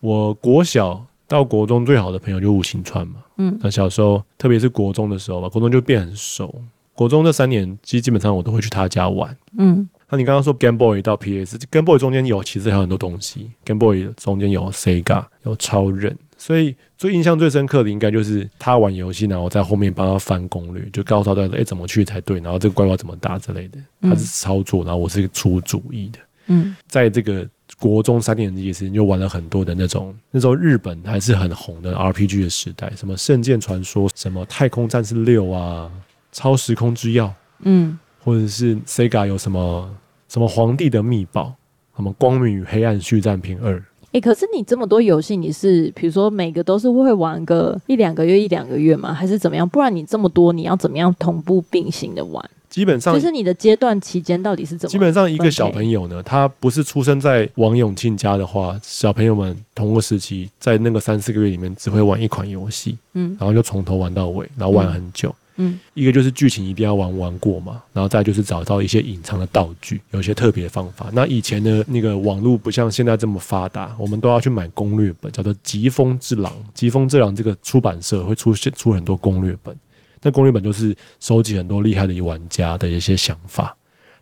[0.00, 3.16] 我国小到国中最好的朋友就吴新川嘛。
[3.36, 6.52] 嗯，那小时候，特别是国中的时候吧，国中就变很熟。
[6.94, 9.36] 国中这三年，基基本上我都会去他家玩。
[9.56, 13.52] 嗯，那你刚刚说 Game Boy 到 PS，Game Boy 中间有其实还有很多东西。
[13.64, 23.78] Game Boy 中间有 Sega，有超人，所以最印象最深刻的应该就是他玩游戏，然后在后面帮他翻攻略，就告诉他哎怎么去才对，然后这个怪物怎么打之类的。
[24.02, 26.18] 他是操作，然后我是出主意的。
[26.46, 27.48] 嗯，在这个。
[27.80, 35.90] 国中三年级时间就玩了很多的那种，那时候日本还是很红的 RPG 的时代，什么《圣剑传说》、什么《太空战士六》啊，
[36.32, 37.26] 《超时空之钥》，
[37.60, 39.88] 嗯，或者是 Sega 有什么
[40.28, 41.54] 什么《皇帝的密宝》，
[41.96, 43.78] 什么《光明与黑暗续战篇二》。
[44.12, 49.12] 诶，可是你这么多游戏，你是比如说每个都是会玩个一两个月、一两个月吗？
[49.12, 49.68] 还是怎么样？
[49.68, 52.50] 不然你这么多，你要怎么样同步并行的玩？
[52.68, 54.90] 基本上就是你的阶段期间到底是怎么？
[54.90, 71.08] 基本上一个小朋友呢，他不是出生在王永庆家的话，小朋友们同个时期在那个三四个月里面只会玩一款游戏，嗯，然后就从头玩到尾，然后玩很久，嗯，一个就是剧情一定要玩玩过嘛，然后再就是找到一些隐藏的道具，有一些特别的方法。
[71.12, 76.52] 那以前的那个网络不像现在这么发达，我们都要去买攻略本，叫做疾风之狼。
[76.74, 79.74] 疾风之狼这个出版社会出现出很多攻略本。
[80.22, 83.76] 那攻略本就是收集很多厉害的玩家的一些想法，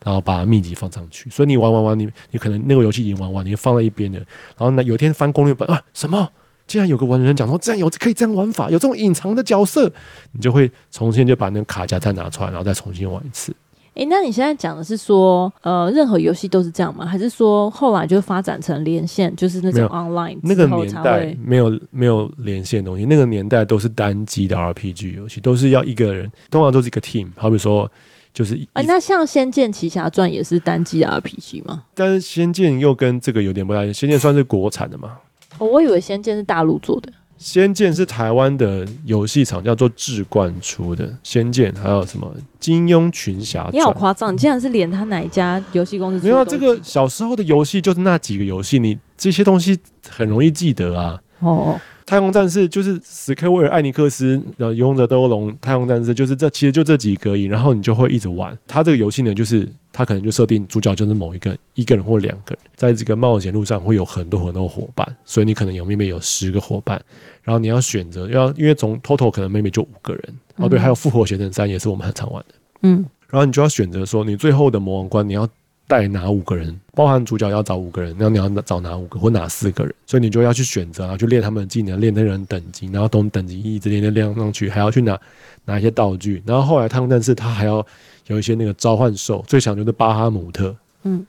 [0.04, 1.30] 然后把秘籍放上去。
[1.30, 4.18] 所以你玩玩玩，你你可能那个游戏已经玩完，你放在一边了。
[4.18, 6.30] 然后呢，有一天翻攻略本啊，什么？
[6.66, 9.88] 竟然有个玩人讲说，这样有可以这样玩法，有这种隐藏的角色，
[10.32, 13.54] 你就会重新就把那个卡夹再拿出来，然后再重新玩一次。
[13.96, 17.06] 哎、欸，那你现在讲的是说，呃，任何游戏都是这样吗？
[17.06, 27.28] 还是说后来就发展成连线，就是那种 online 那个年代没有没有连线的东西，那个年代都是单机的 RPG 游戏，都是要一个人，通常都是一个 team。
[27.36, 27.90] 好比说，
[28.34, 31.84] 就是哎、欸，那像《仙剑奇侠传》也是单机的 RPG 吗？
[31.94, 35.16] 但是《仙剑》又跟这个有点不太一样，《仙剑》算是国产的嘛？
[35.56, 37.10] 哦，我以为《仙剑》是大陆做的。
[37.38, 43.68] 仙剑是台湾的游戏厂叫做志冠出的，仙剑还有什么金庸群侠？
[43.72, 46.26] 你好夸张，你竟然是连他哪一家游戏公司？
[46.26, 51.20] 没有，这个小时候的游戏就是那几个游戏，你这些东西很容易记得啊。
[51.40, 51.80] 哦。
[52.06, 58.56] 太空战士就是史克威尔艾尼克斯，然后勇者斗恶龙，太空战士就是这其实就这几个而已，然后你就会一直玩。
[58.64, 67.02] 它这个游戏呢，就是它可能就设定主角就是某一个一个人或两个人，在这个冒险路上会有很多很多伙伴，所以你可能有妹妹有十个伙伴，
[67.42, 70.22] 然后你要选择要因为从 total 可能妹妹就五个人，
[70.58, 75.48] 哦对，还有复活邪神三也是我们很常玩的，嗯，然后你就要选择说你最后的魔王关你要。
[75.86, 76.78] 带哪五个人？
[76.94, 79.94] 包含主角要找五个人，那你要找哪五个或哪四个人？
[80.06, 85.18] 所以你就要去选择，然后去练他们的技能，练那人等级，然后从等级一直练练练上去，还要去拿
[85.64, 86.42] 拿一些道具。
[86.46, 87.84] 然后后来太空战士他还要
[88.26, 91.24] 有一些那个召唤兽，最强就是巴哈姆特，嗯，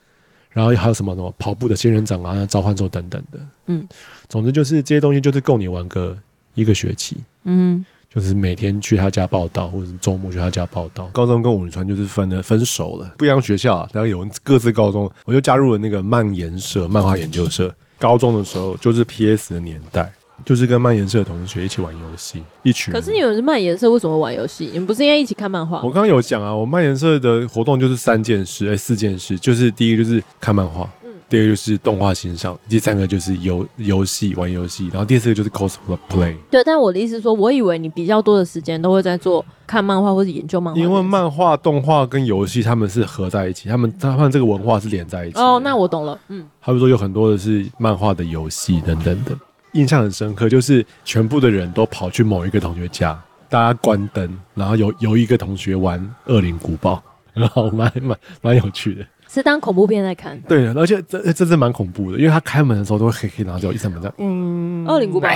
[0.50, 3.86] 然后还有什么什么跑步的仙人掌啊，召唤兽等等的，嗯，
[4.28, 6.16] 总之就是这些东西就是够你玩个
[6.54, 7.84] 一个学期，嗯。
[8.12, 11.08] 就是每天去他家报道，或者是周末去他家报道。
[11.12, 17.74] 高中跟武川就是分了分手了，不一样学校啊，然后有各自高中，我就加入了那个漫研社漫画研究社。
[17.98, 20.10] 高中的时候就是 PS 的年代，
[20.44, 22.94] 就是跟漫研社的同学一起玩游戏，一群。
[22.94, 24.70] 可是你们是漫研社，为什么会玩游戏？
[24.72, 25.78] 你们不是应该一起看漫画？
[25.78, 30.88] 我刚刚有讲啊，我漫研社的活动就是三件事，哎、欸，四件事，就是第一就是看漫画。
[31.28, 36.34] 第二个就是动画欣赏，第三个就是游游戏玩游戏，然后第四个就是 cosplay。
[36.50, 40.80] 对，但我的意思是说，我以为你比较多的时间都会在做看漫画或者研究漫画。
[40.80, 45.38] 因为漫画、动画跟游戏他们是合在一起，他们他们这个文化是连在一起。
[45.38, 46.18] 哦，那我懂了。
[46.28, 49.36] 嗯，他们说有很多的是漫画的游戏等等的，
[49.72, 56.00] 印象很深刻，就是全部的人都跑去某一个同学家，大家关灯，然后有有一个同学玩
[56.32, 56.94] 《恶灵古堡》，
[57.38, 59.04] 然后蛮蛮蛮有趣的。
[59.28, 64.14] 是当恐怖片在看，对，而且这这是蛮恐怖的，因为他开门的时候都会黑黑，然后就一扇门这样。
[64.18, 65.28] 嗯，恶灵古堡，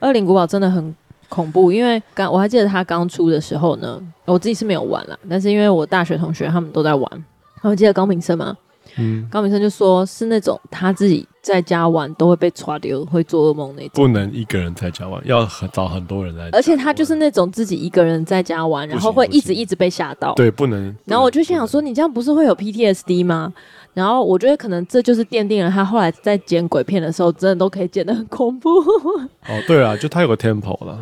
[0.00, 0.94] 恶灵古堡真的很
[1.28, 7.24] 恐怖，因为刚我还记得他刚出的时候呢，我自己是没有玩啦，但是因为我大学同学他们都在玩，
[7.62, 8.56] 我记得高明生吗？
[8.98, 13.90] 嗯，高明生就说是那种他自己在家玩都会被抓丢，会做噩梦那种。
[13.92, 16.48] 不能一个人在家玩，要很找很多人来。
[16.52, 20.32] 而且他就是那种自己一个人在家玩，然后会一直一直被吓到。
[20.32, 20.96] 对，不能。
[21.04, 23.52] 然后我就心想说，你这样不是会有 PTSD 吗？
[23.92, 28.70] 然后我觉得可能这就是奠定了他后来在剪鬼片的时候，真的都可以剪得很恐怖。
[28.80, 30.98] 哦，对啊，就他有个 temple 了。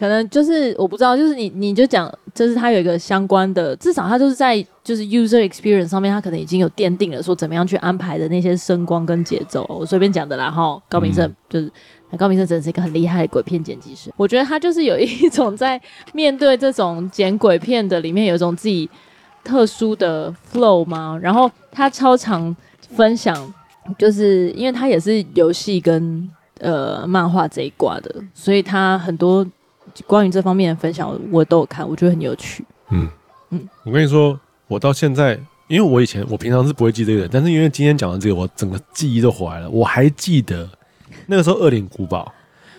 [0.00, 9.66] 可能就是我不知道，就是你你就讲，就是它有一个相关的，至少它就是在就是 user experience 上面，它可能已经有奠定了说怎么样去安排的那些声光跟节奏。
[9.68, 10.82] 我随便讲的啦哈。
[10.88, 11.70] 高明胜、嗯、就是
[12.16, 14.10] 高明胜，真的是一个很厉害的鬼片剪辑师。
[14.16, 15.78] 我觉得他就是有一种在
[16.14, 18.88] 面对这种剪鬼片的里面有一种自己
[19.44, 21.18] 特殊的 flow 嘛。
[21.20, 22.56] 然后他超常
[22.96, 23.36] 分享，
[23.98, 26.26] 就是因为他也是游戏跟
[26.60, 29.46] 呃漫画这一挂的，所以他很多。
[30.06, 32.64] 关于这方面的分享，我都有看，我觉得很有趣。
[32.90, 33.08] 嗯
[33.50, 39.70] 嗯，我跟你说，我到现在，因为我以前我平常是不会记这个的，但是因为今天讲的这个，我整个记忆都回来了。
[39.70, 40.68] 我还记得
[41.26, 42.24] 那个时候《恶灵古堡》，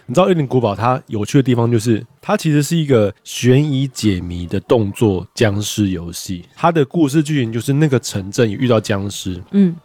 [0.06, 6.46] 你知道《恶灵古堡》它有趣的地方就是，它其实是一个悬疑解谜的动作僵尸游戏。
[6.56, 9.76] 它的故事剧情就是那个城镇遇到僵尸，嗯，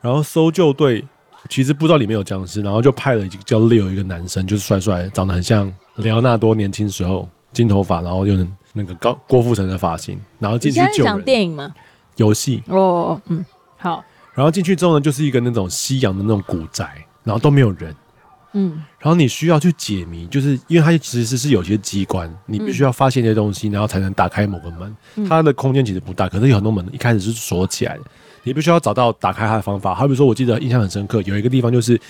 [0.00, 1.04] 然后搜救队
[1.48, 5.72] 其实不知道里面有僵尸，然后就派了一个叫 Leo 一个男生，就是帅帅，长得很像。
[5.96, 11.04] 雷奥纳多年轻时候金头发，然后用那个高郭富城的发型，然后进去救人。
[11.04, 11.72] 讲电影吗？
[12.16, 13.44] 游戏哦，嗯，
[13.76, 14.04] 好。
[14.34, 17.94] 然后进去之后呢，就是一个那种西洋的那种古宅，然后都没有人，
[18.54, 18.82] 嗯。
[18.98, 24.96] 然后你需要去解谜，就是因为它其实是有些机关，你必须要发现一些东西，然后才能打开某个门。
[25.28, 28.04] 它的空间其实不大，可是有很多门一开始是锁起来的，
[28.42, 29.94] 你必须要找到打开它的方法。
[29.94, 32.00] 好比说，我记得印象很深刻，有一个地方就是。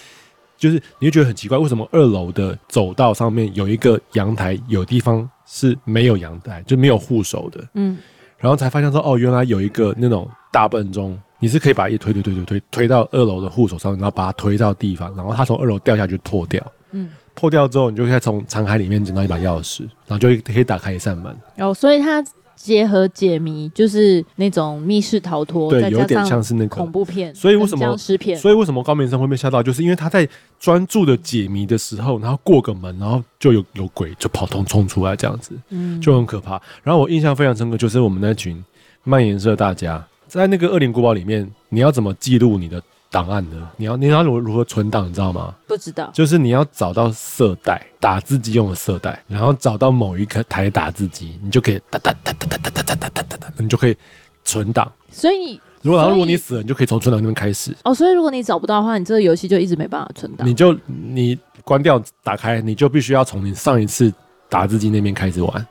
[0.57, 7.63] 就是你会觉得很奇怪，为什么二楼的走道上面有一个阳台，有地方是没有阳台，就没有护手的。
[7.75, 7.99] 嗯，
[8.39, 16.65] 然后才发现说，哦，原来有一个那种大笨钟，你是可以把一推推推推推推到二楼的护手上，然后把它推到地方，然后它从二楼掉下去破掉。
[16.93, 21.37] 嗯，破掉之后，你就可以从残骸里面捡到一把钥匙，然后就可以打开一扇门。
[21.59, 22.25] 哦，所以它
[22.57, 27.35] 结合解谜，就是那种密室逃脱，对，有点像是那个恐怖片。
[27.35, 28.39] 所以为什么僵尸片？
[28.39, 29.63] 所以为什么高明生会被吓到？
[29.63, 36.61] 就是因为他在专注的解谜的时候，然后过个门，然后就有有鬼就跑通冲出来，这样子，嗯，就很可怕。
[36.83, 38.65] 然后我印象非常深刻，就是我们那群
[39.03, 42.83] 漫颜社大家在那个恶灵古堡里面，你要怎么记录你的？
[43.15, 45.55] 档案的，你要你要如如何存档，你知道吗？
[45.69, 53.97] 不知道，就是你要找到色带，打字机用的色带，然后找到某一个台打字机，你就可以哒哒哒哒哒哒哒哒哒哒哒，你就可以
[54.43, 54.91] 存档。
[55.13, 57.73] 所以，如果然后如果你死了，你就可以从存档那边开始。
[57.85, 60.45] 哦，所以如果你找不到的话，你这个游戏就一直没办法存档。
[60.45, 64.13] 你就你关掉打开，你就必须要从你上一次
[64.49, 65.67] 打字机那边开始玩。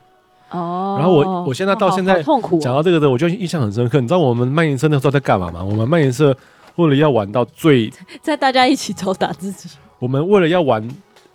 [0.51, 0.95] 哦。
[0.97, 3.99] 然后我我现在到现在痛苦，讲到这个的，我就印象很深刻。
[3.99, 5.61] 你知道我们漫研社那时候在干嘛吗？
[5.61, 6.33] 我们漫研社。
[6.75, 9.69] 为了要玩到最， 在大家一起抽打自己。
[9.99, 10.87] 我们为了要玩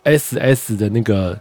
[0.03, 1.39] SS 的那个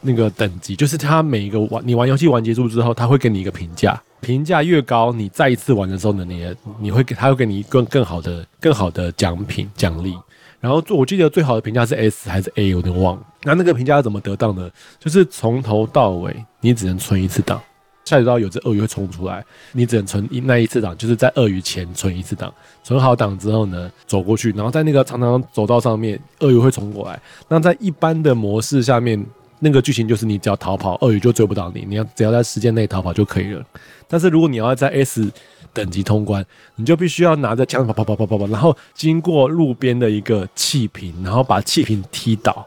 [0.00, 10.16] 那个等级，就是他每一个玩你玩游戏玩结束之后，他会给你一个评价，评价越高，你再一次玩的时候呢，你你会给他会给你更更好的更好的奖品奖励。
[10.60, 13.22] 然后我记得最好的评价是 S 还是 A，有点忘了。
[13.44, 14.68] 那那个评价要怎么得到呢？
[14.98, 17.62] 就是从头到尾你只能存一次档。
[18.08, 27.20] 下水道有只鳄鱼会冲出来，你只能存一那一次档，就是在鳄鱼前存一次档，存好档之后呢，走过去，然后在那个长长走道上面，鳄鱼会冲过来。
[27.48, 29.22] 那在一般的模式下面，
[29.58, 33.62] 那个剧情就是你只要逃跑，鳄鱼就追不到你，你要只要在时间内逃跑就可以了。
[34.08, 35.30] 但是如果你要在 S
[35.74, 36.42] 等级通关，
[36.76, 42.66] 你就必须要拿着枪跑跑跑跑跑跑，然后经过路边的一个气瓶，然后把气瓶踢倒。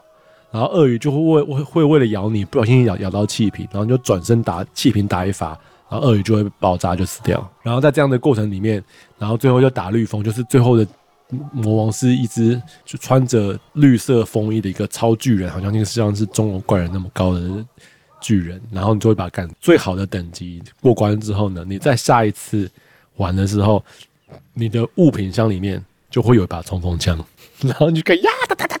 [0.52, 7.50] 然后鳄鱼就会为会会为了咬你，不小心咬咬到气瓶，然后就转身打气瓶打一发，然后鳄鱼就会爆炸就死掉。
[7.62, 8.84] 然后在这样的过程里面，
[9.18, 10.86] 然后最后就打绿风，就是最后的
[11.50, 17.64] 魔王是一只就穿着绿色风衣的一个超巨人，好像那个像是中国怪人那么高的
[18.20, 18.60] 巨人。
[18.70, 22.70] 然后你就会把干最好的等级过关之后呢，你在下一次
[23.16, 23.82] 玩的时候，
[24.52, 27.18] 你的物品箱里面就会有一把冲锋枪，
[27.62, 28.71] 然后你就可以呀哒哒哒。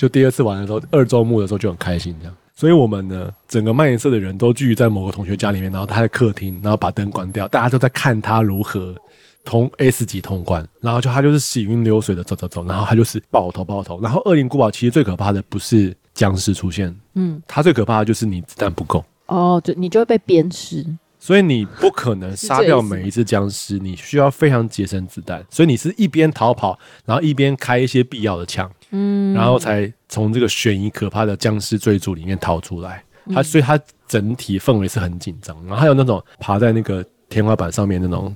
[0.00, 2.34] 就第二次玩的时候，二周目的时候就很开心，这样。
[2.54, 8.96] 所以我们呢，整个漫研社的人都聚集在某个同学家里面，然后他在客厅，然后把灯关掉，大家都在看他如何
[9.44, 10.66] 通 S 级通关。
[10.80, 14.00] 然后就他就是行云流水的走走走，然后他就是爆头爆头。
[14.00, 19.04] 然后恶灵古堡其实最可怕的不是僵尸出现，嗯，他最可怕的就是你子弹不够。
[19.26, 20.82] 哦，就你就会被鞭尸。
[21.18, 25.44] 所以你不可能杀掉每一只僵尸，你需要非常节省子弹。
[25.50, 28.70] 所以你是一边逃跑，然后一边开一些必要的枪。
[28.90, 33.02] 嗯，然后才从这个悬疑可怕的僵尸追逐里面逃出来。
[33.32, 38.34] 他所以他整体氛围是很紧张，然后还有那种爬在那个天花板上面那种，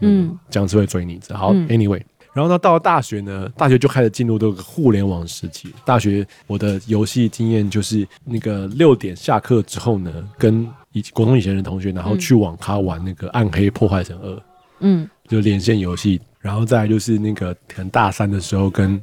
[0.00, 1.20] 嗯，僵尸会追你。
[1.30, 2.00] 好，anyway，
[2.32, 5.74] 然后呢，到了大学呢，大学就开始进入这个互联网时期。
[5.84, 14.30] 大学我的游戏经验就是那个六点下课之后呢，跟以国中以前的同学，然后去网咖玩那个《暗黑破坏神二》，
[14.80, 16.18] 嗯，就连线游戏。
[16.38, 19.00] 然后再来就是那个可能大三的时候跟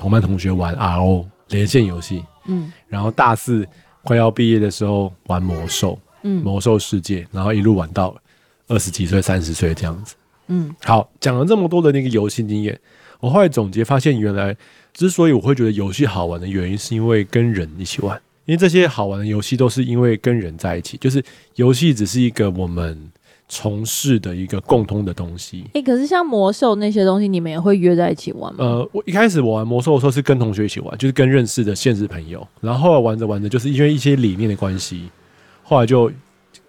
[0.00, 3.68] 同班同学玩 RO 连线游戏，嗯，然后大四
[4.02, 8.16] 快要毕业的时候玩魔兽，嗯，魔兽世界，然后一路玩到
[8.66, 10.14] 二十几岁、三十岁这样子，
[10.46, 12.80] 嗯，好，讲了这么多的那个游戏经验，
[13.20, 14.56] 我后来总结发现，原来
[14.94, 21.22] 之所以我会觉得游戏好玩的原因，是因为跟人一起玩，因为这些好玩的游戏都是因为跟人在一起，就是
[21.56, 23.12] 游戏只是一个我们。
[23.52, 25.64] 从事的一个共通的东西。
[25.66, 28.64] 哎、欸，可是像魔兽那些东西，你们也会约在一起玩吗？
[28.64, 32.46] 呃，我一开始我玩魔兽的时候是跟同学一起玩，就是跟认识的现实朋友。
[32.60, 35.10] 然后后来玩着玩着，就是因为一些理念的关系，
[35.64, 36.10] 后来就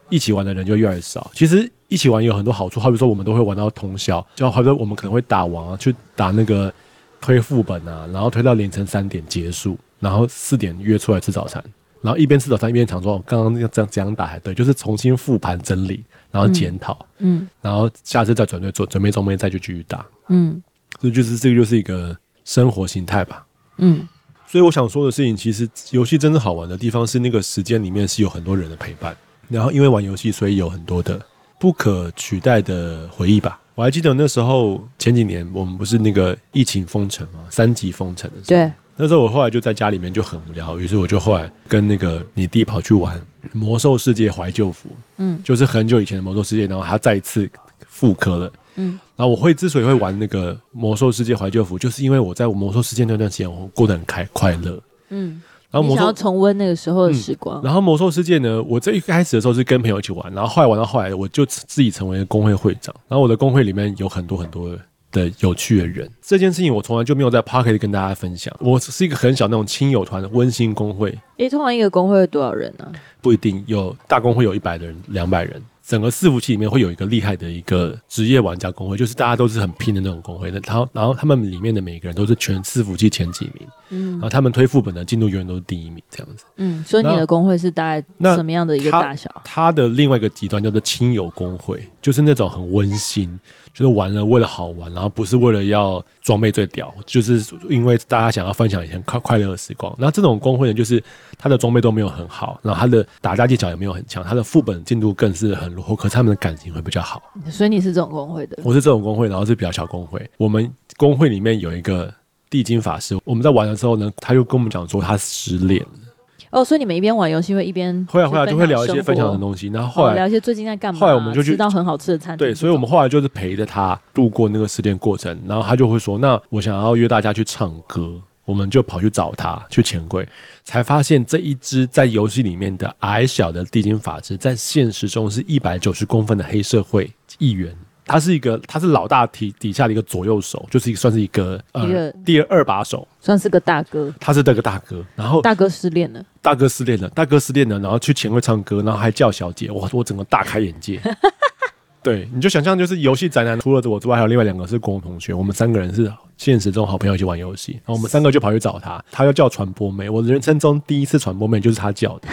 [0.10, 1.30] 一起玩的人就越来越少。
[1.36, 6.74] 其实一起玩有很多好处，好比说我们都会玩到通宵，就好比说我们可能会打王啊，去打那个
[7.22, 11.64] 推副本啊，然后推到凌晨三点结束，然后四点约出来吃早餐，
[12.02, 16.04] 然后一边吃早餐一边想说，刚刚那个这样这样打还对，就是重新复盘整理。
[16.32, 20.62] 然后检讨，嗯，然后下次再准备做准备，准备再去继续打，嗯，
[21.00, 23.46] 所以就是这个就是一个生活形态吧，
[23.78, 24.08] 嗯，
[24.48, 29.16] 所以我想说的事情，其实游戏真正好玩的地方是那个时间里面是有很多人的陪伴，
[29.50, 31.20] 然后因为玩游戏，所以有很多的
[31.60, 33.60] 不可取代的回忆吧。
[33.76, 38.72] 我还记得那时候前几年我们不是那个疫情封城嘛，三级封城的时候，对。
[38.98, 43.18] 那时候我后来就在家里面就很无聊，于是我就后来跟那个你弟跑去玩
[43.54, 47.50] 《魔兽世界怀旧服》，嗯，就是很久以前的《魔兽世界》，然后他再一次
[47.88, 57.62] 复刻了，嗯，然后我会之所以会玩那个《魔兽世界怀旧服》，就是因为我在《魔兽世界》那段时间我过得很开快乐，嗯，然后魔兽，你想要重温那个时候的时光。
[57.62, 64.78] 嗯，然后《魔兽世界》呢，我这一开始的时候是跟朋友一起玩，然后后来玩到后来，我就自己成为了公会会长，然后我的工会里面有很多很多
[65.12, 65.32] 的。
[65.40, 68.56] 有趣的人，这件事情我从来就没有在 Pocket 跟大家分享。
[68.60, 71.18] 我是一个很小那种亲友团的温馨工会。
[71.38, 72.92] 诶，通常一个工会有多少人呢？
[73.22, 80.52] 不一定，有大工会有一百人、两百人，整个伺服器里面会有一个厉害的一个职业玩家工会，就是大家都是很拼的那种工会。
[80.52, 86.46] 然后，然后他们里面的每个人都是全伺服器前几名，嗯，然后他们推副本的进度永远都是第一名，这样子。
[86.58, 88.06] 嗯，所以你的工会是大概
[88.36, 89.30] 什么样的一个大小？
[89.44, 93.40] 他的另外一个极端叫做亲友工会，就是那种很温馨。
[93.74, 99.94] 就是玩了为了好玩，然后不是为了要装备最屌，就是因为大家想要分享一些快快乐的时光。
[99.98, 101.02] 那这种工会呢，就是
[101.38, 107.22] 他的装备都没有很好，然后他的打架技巧也没有很强，他的副本进度更是很落后，可是他们的感情会比较好。
[107.50, 108.60] 所以你是这种工会的？
[108.64, 110.30] 我是这种工会，然后是比较小工会。
[110.38, 112.14] 我们工会里面有一个
[112.50, 116.11] 地精法师，我们在玩的时候呢，他就跟我们讲说他失恋了。
[116.52, 121.00] 哦，所以你们一边玩游戏会一边会啊会啊，就会聊一些分享的东西，然后后来、哦、聊一些最近在干嘛。
[121.00, 122.46] 后来我们就去吃到很好吃的餐厅。
[122.46, 130.28] 对，所以我们后来就是陪着他度过那个失恋过程，然后他就会说：“那我想要约大家去唱歌。”我们就跑去找他去钱柜，
[130.64, 137.74] 才发现这一只在游戏里面的矮小的地精法师，在现实中是一百九十公分的黑社会议员。
[138.06, 144.14] 他是一个，他是老大体底下的一个左右手，就是一个算是一个呃第二把手，算是个大哥。
[144.20, 151.00] 他是这个大哥，然后大哥失恋了，大哥失恋了，大哥失恋了，然后去前卫唱歌，然后还叫小姐，哇，我整个大开眼界。
[152.04, 162.28] 对，你就想象就是游戏宅男，除了我之外，还有另外两个是共同同学，我们三个人是现实中好朋友一起玩游戏，然后我们三个就跑去找他，他要叫传播妹，我人生中第一次传播妹就是他叫的。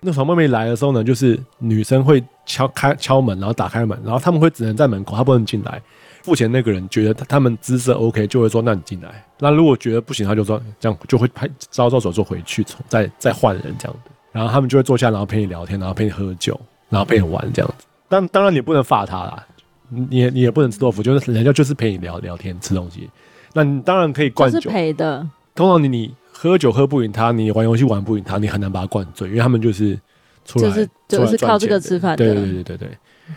[0.00, 5.80] 那小妹妹来的时候呢，就是女生会敲开敲门，然后打开门，然后他们会只能在门口，他不能进来。
[6.22, 9.24] 付钱那个人觉得他他们姿色 OK，就会说那你进来。
[9.38, 14.10] 那如果觉得不行，他就说这样就会拍招招手就回去，从再再换人这样的。
[14.30, 17.86] 然后他们就会坐下，然后陪你聊天，然后陪你喝酒，然后陪你玩这样子。
[18.08, 19.46] 当当然你不能罚他啦，
[19.88, 23.08] 你也你也不能吃豆腐，就是人家就是陪你聊聊天吃东西，
[23.54, 24.60] 那你当然可以灌酒。
[24.60, 25.26] 是陪的。
[25.54, 29.98] 通常你你喝酒喝不赢他，你玩游戏玩不赢他，你很难把他灌醉，因为他们就是
[30.44, 32.24] 出来就是就是靠这个吃饭的。
[32.24, 32.88] 对对对对对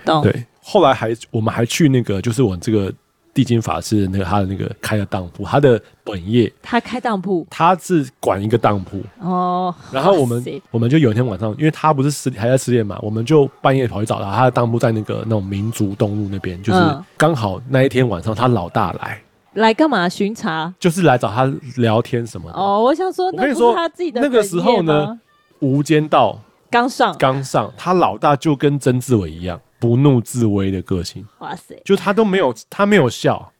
[0.05, 0.21] 懂。
[0.21, 2.93] 对，后来还我们还去那个就是我这个。
[3.33, 9.73] 地精法师的那个他的那个开的当铺，他的本业，他开当铺，他是管一个当铺哦。
[9.89, 14.35] 然后我们我们就有一天晚上，因为他不是失还在失恋嘛，我们就半夜跑去找他。
[14.35, 16.79] 他的当铺在那个那种民族东路那边，就是
[17.15, 19.21] 刚好那一天晚上他老大来，
[19.53, 20.73] 来干嘛巡查？
[20.79, 21.45] 就是来找他
[21.77, 22.57] 聊天什么的。
[22.57, 25.19] 哦，我想说，我跟你说，他自己的那个时候呢，
[25.59, 26.39] 无间道
[26.69, 29.59] 刚上，刚上，他老大就跟曾志伟一样。
[29.81, 31.75] 不怒自威的个性，哇塞！
[31.83, 33.51] 就他都没有，他没有笑，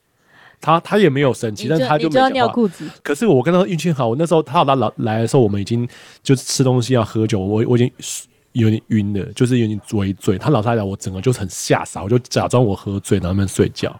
[0.61, 2.87] 他他也没有生气，但他就没有尿裤子。
[3.01, 5.89] 可是我跟他运气好，我那时候他老大来来的时候，我们已经
[6.21, 7.91] 就是吃东西要喝酒，我我已经
[8.51, 10.37] 有点晕了，就是有点微醉。
[10.37, 13.99] 他老大来，我整个就很吓傻，我就假装我喝醉，然后在那边睡觉。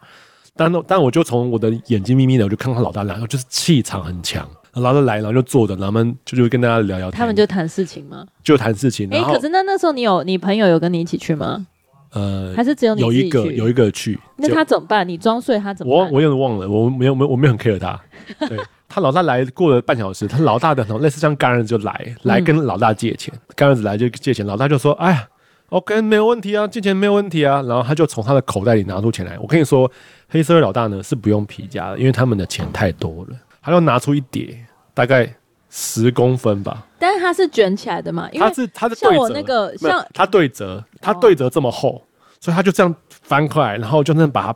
[0.56, 4.48] 但但我就从我的眼睛眯眯的，我就看到他老大来，就是气场很强。
[4.74, 7.20] 然后他来，然后就坐着，然后他们就就跟大家聊聊天。
[7.20, 8.26] 他们就谈事情吗？
[8.44, 9.10] 就谈事情。
[9.10, 11.68] 可是那那时候你有你朋友有跟你一起去吗？
[12.14, 15.08] 呃，还是只有你有一个有一个去，那他怎么办？
[15.08, 16.12] 你装睡他怎么办？
[16.12, 18.00] 我我有点忘了，我没有没有我没有很 care 他。
[18.48, 25.28] 对他老大来过了半小时，他老大的类似像干儿子就来来跟老大借钱，干儿子来就借钱，老大就说：“哎呀
[25.72, 29.38] ，OK 没有问题啊，借钱没有问题啊。”然后他就从他的口袋里拿出钱来。
[29.40, 29.92] 我跟你说，
[30.30, 34.64] 黑社会老大呢是不用皮夹的，因为他们的钱太多了，他就拿出一叠，
[34.94, 35.34] 大概。
[35.74, 38.28] 十公分吧，但是它是卷起来的嘛？
[38.34, 42.06] 因为它是它是像我那个像它对折，它对折这么厚，
[42.42, 44.56] 所以它就这样翻过来，然后就能把它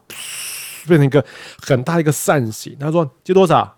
[0.86, 1.24] 变成一个
[1.66, 2.76] 很大一个扇形。
[2.78, 3.78] 他说借多少？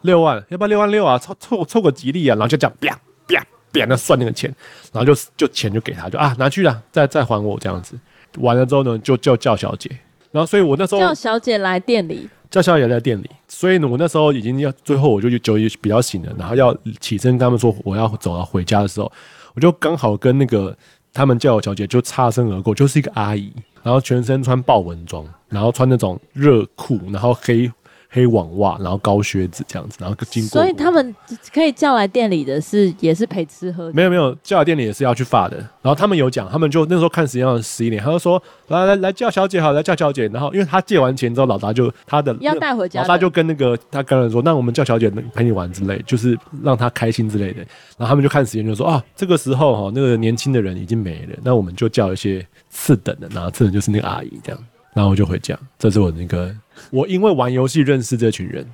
[0.00, 1.18] 六万，要不要六万六啊？
[1.18, 2.34] 凑凑凑个吉利啊！
[2.36, 2.98] 然后就这样啪
[3.72, 4.54] 啪啪的算那个钱，
[4.92, 7.98] 然后就就钱就给他，就啊拿去了，再再还我这样子。
[8.38, 9.90] 完了之后呢，就叫叫小姐，
[10.30, 12.28] 然后所以我那时候叫小姐来店里。
[12.50, 19.10] 叫小姐来店里，所以呢，我那时候已经要最后，我就就比较醒了，然后要起身跟他们说我要走了回家的时候，
[19.54, 20.76] 我就刚好跟那个
[21.14, 23.50] 他们叫我小姐就擦身而过，就是一个阿姨，
[23.82, 27.72] 然后全身穿豹纹装，然后穿那种热裤，然后黑。
[28.14, 30.60] 黑网袜，然后高靴子这样子，然后经过。
[30.60, 31.16] 所以他们
[31.52, 33.90] 可以叫来店里的是也是陪吃喝。
[33.94, 35.56] 没有没有，叫来店里也是要去发的。
[35.56, 40.28] 然后他们有讲，他们就那时候看时间要十一点，他就说来来来叫小姐好，来叫小姐。
[40.28, 47.60] 然后因为他借完钱之后，老大就他的要带回家，老大就跟那个他刚才说，那我们叫小姐陪你玩之类，就是让他开心之类的。
[47.96, 54.64] 然后他们就看时间就说啊，这个时候哈那个年轻的人已经没了，那我们就叫一些次等的，然后次等就是那个阿姨这样。
[54.92, 56.54] 然后我就回家，这是我那个。
[56.90, 58.66] 我因为玩游戏认识这群人，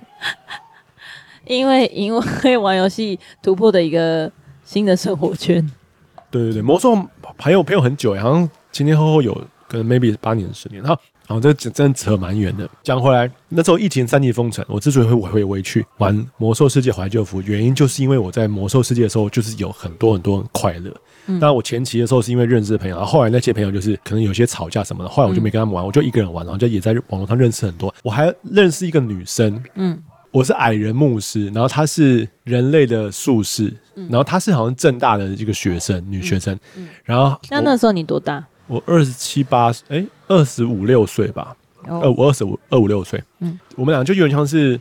[1.46, 2.14] 因为因
[2.44, 4.30] 为玩游戏突破的一个
[4.64, 5.64] 新的生活圈。
[6.30, 6.94] 对对对，魔兽
[7.36, 9.32] 朋友朋友很久，好像前前后后有
[9.66, 10.82] 可能 maybe 八年十年。
[10.82, 12.68] 然后然后这真的扯蛮远的。
[12.82, 20.94] 讲回来，那时候疫情三级封城，我之所以会回回去玩魔兽世界怀旧服，原因就是因为我在魔兽世界的时候，就是有很多很多很快乐。
[21.28, 27.94] 当然，我前期的时候是因为认识的朋友，然后后来那些朋友就是可能有些吵架什么的，后来我就没跟他们玩，我就一个人玩，然后就也在网络上认识很多。
[28.02, 36.58] 我还认识一个女生，嗯，我是矮人牧师，然后她是人类的术士，然后她是好像正大的一个学生，女学生。
[37.04, 38.42] 然后那那时候你多大？
[38.66, 41.54] 我二十七八，哎，二十五六岁吧。
[41.86, 43.22] 呃，我二十五二五六岁。
[43.40, 44.80] 嗯，我们俩就有点像是。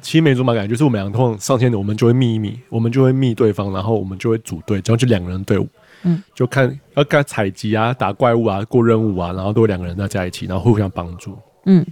[0.00, 5.68] 青梅竹马感觉就是我们两个通常上线的，我们就会密一密，我们就会密对方，然后我们就会组队，然后就两个人队伍，
[6.02, 11.86] 嗯，就看要干采集啊、打怪物啊、过任务啊，然后都两个人在一起，然后互相帮助，嗯，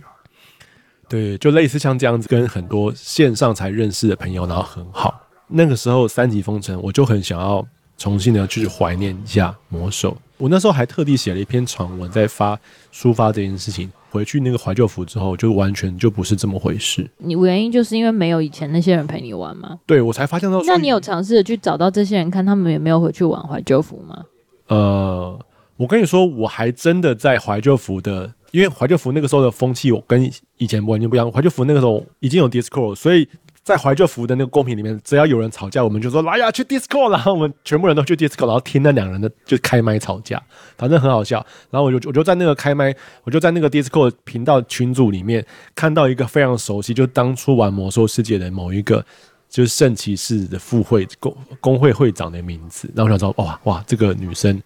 [1.09, 5.23] 对，就类似像这样子，跟很多线上才认识的朋友，然后很好。
[5.47, 10.17] 那个时候三级封城，我就很想要重新的去怀念一下魔兽。
[10.39, 12.59] 我那时候还特地写了一篇长文，在发
[12.93, 13.91] 抒发这件事情。
[14.11, 17.07] 回去那个怀旧服之后，就完全就不是这么回事。
[17.19, 19.79] 你原因就是因为没有以前那些人陪你玩吗？
[19.85, 20.63] 对，我才发现到。
[20.63, 24.25] 那你有尝试着去找到这些人，看他们有没有回去玩怀旧服吗？
[24.69, 25.39] 呃，
[25.77, 31.31] 我跟你说，我还真的在怀旧服的，因为怀旧服那个时候的风气，我跟以前完全不一样。
[31.31, 33.29] 怀旧服那个时候已经有 Discord，所以。
[33.69, 40.43] 在怀旧服的那个公屏里面，只要有人吵架，我们就说来呀去 Discord，然后我们全部人都去 Discord，然后听那两人的就开麦吵架，
[40.79, 41.45] 反正很好笑。
[41.71, 42.95] 然后我就我就在那个开麦，
[43.25, 45.45] 我就在那个 Discord 频道群组里面
[45.75, 49.05] 看到一个非常熟悉，就当初玩魔兽世界的某一个
[49.51, 52.91] 就是圣骑士的副会公工会会长的名字。
[52.97, 54.59] 然后我想说哇哇，这个女生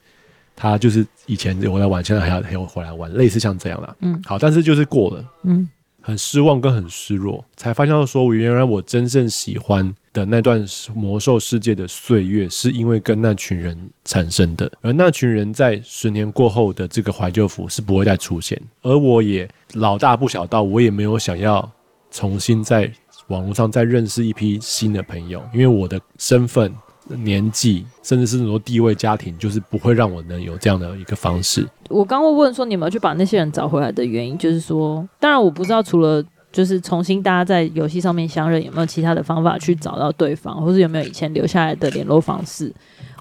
[0.55, 3.97] 她就是以前有来玩，现在还要还要回来玩，类似像这样啦。
[3.99, 5.69] 嗯，好，但是就是过了，嗯。
[6.03, 10.63] 很失望跟很失落，才发现到说，原来我真正喜欢的那段
[10.95, 14.71] 魔兽世界的岁月，是因为跟那群人产生的。
[14.81, 18.61] 而那群人在十年过后的这个怀旧服是不会再出现。
[18.83, 21.71] 而我也老大不小到，我也没有想要
[22.11, 22.93] 重新在
[23.29, 26.75] 网络上再认识一批新的朋友，因为我的身份。
[27.09, 31.67] 年纪，甚至是很多地位、家庭，就是不会让我能有这样的一个方式。
[31.89, 42.73] 我刚会问说，你有没有去把那些人找回来的原因，就是说，当然我不知道，除了就是重新大家在游戏上面相认，有没有其他的方法去找到对方，或是有没有以前留下来的联络方式，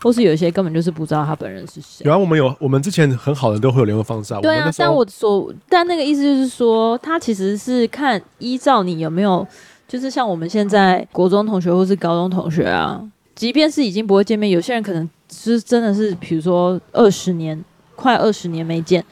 [0.02, 2.04] 或是有一些根本就是不知道他本人是谁。
[2.06, 4.42] 有啊，我们有，我们之前很好的都会有联络方式啊。
[4.42, 9.46] 对啊，但我所，但那个意思就是说，他其实是看依照你有没有，
[9.88, 13.02] 就是像我们现在国中同学或是高中同学啊。
[13.36, 17.64] 即便是已经不会见面，有些人可能是真的是，比如说二十年，
[17.96, 19.04] 快二十年没见，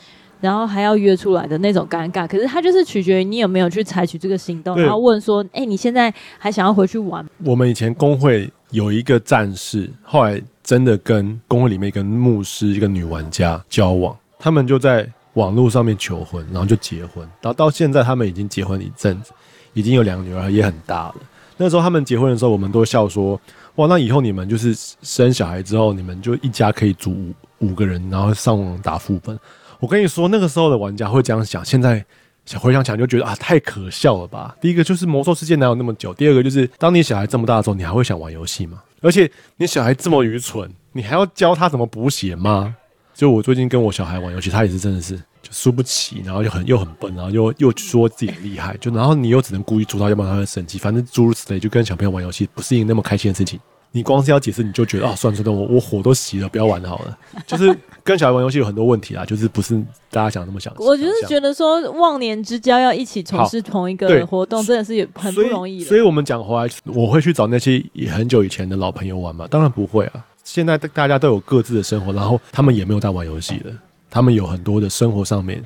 [0.42, 2.28] 然后还要约出来的那种尴尬。
[2.28, 19.32] 可是他就是取决于你有没有去采取这个行动，然后问说：“哎、欸，你现在还想要回去玩？”我们以前工会有一个战士，后来真的跟工会里面一个牧师、一个女玩家交往，他们就在网络上面求婚，然后就结婚，然后到现在他们已经结婚一阵子，
[19.74, 21.16] 已经有两个女儿，也很大了。
[21.58, 23.40] 那时候他们结婚的时候，我们都笑说。
[23.80, 29.40] 哇，那以后你们就是生小孩之后，你们就一家可以组五五个人，然后上网打副本。
[29.80, 32.06] 我跟你说，那个时候的玩家会这样想，现在
[32.44, 34.54] 想回想起来就觉得啊，太可笑了吧。
[34.60, 36.14] 第一个就是魔兽世界哪有那么久？
[36.14, 38.84] 第二个就是当你小孩这么大的时候，你还会想玩游戏吗？
[39.00, 42.76] 而且你小孩这么愚蠢，你还要教他怎么补血吗？
[43.14, 45.18] 就我最近跟我小孩玩游戏，他也是真的是
[45.50, 50.78] 就输不起，然后就很又很笨，然后又又说自己很厉害，就然后你又只能故意捉他，要不然他会生气。
[50.78, 53.60] 反正诸如此类，就跟小朋友玩游戏不是一件那么开心的事情。
[53.92, 57.18] 你光是要解释，你就觉得啊，算了算了，我我火都熄了，不要玩好了。
[57.48, 59.76] 就是跟小孩玩游戏有很多问题啊，就是不是
[60.12, 60.72] 大家想那么想。
[60.78, 65.84] 我就是觉得说，忘年之交要一起从事同一个活动，真的是也很不容易。
[65.84, 69.48] 所以我们讲回来，我会去找那些很久以前的老朋友玩吗？
[69.50, 70.24] 当然不会啊。
[70.44, 73.74] 现在大家都有各自的生活，然后他们也没有在玩游戏了，
[74.10, 75.64] 他们有很多的生活上面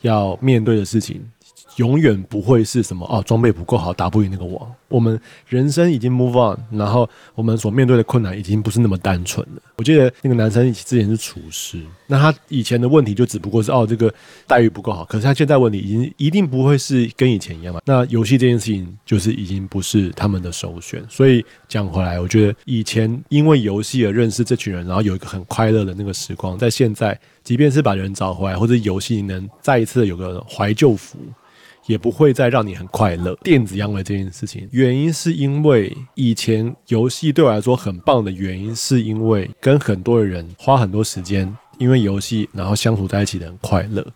[0.00, 1.22] 要面对的事情。
[1.80, 4.70] 永远不会是什么哦，装备不够好，打不赢那个王。
[4.88, 5.18] 我们
[5.48, 9.62] 人生已经 move on，然后我们所面对的困难已经不是那么单纯了。
[9.76, 14.12] 我记得那个男生之前是厨师，那他以前的问题就只不过是哦，这个
[14.46, 15.06] 待遇不够好。
[15.06, 17.80] 可是他现在问题已经一定不会是跟以前一样嘛。
[17.86, 21.02] 那游戏这件事情就是已经不是他们的首选。
[21.08, 31.16] 所以讲回来，我觉得以前因为游戏而认识这群人，然后有一个很快乐的那个时光，在现在，即便是把人找回来，或者游戏能再一次有个怀旧服。
[31.90, 33.36] 也不会再让你很快乐。
[33.42, 44.06] 电子阳痿这件事情，原因是因为以前游戏对我来说很棒的原因，是因为跟很多人花很多时间，因为游戏然后相处在一起的很快乐。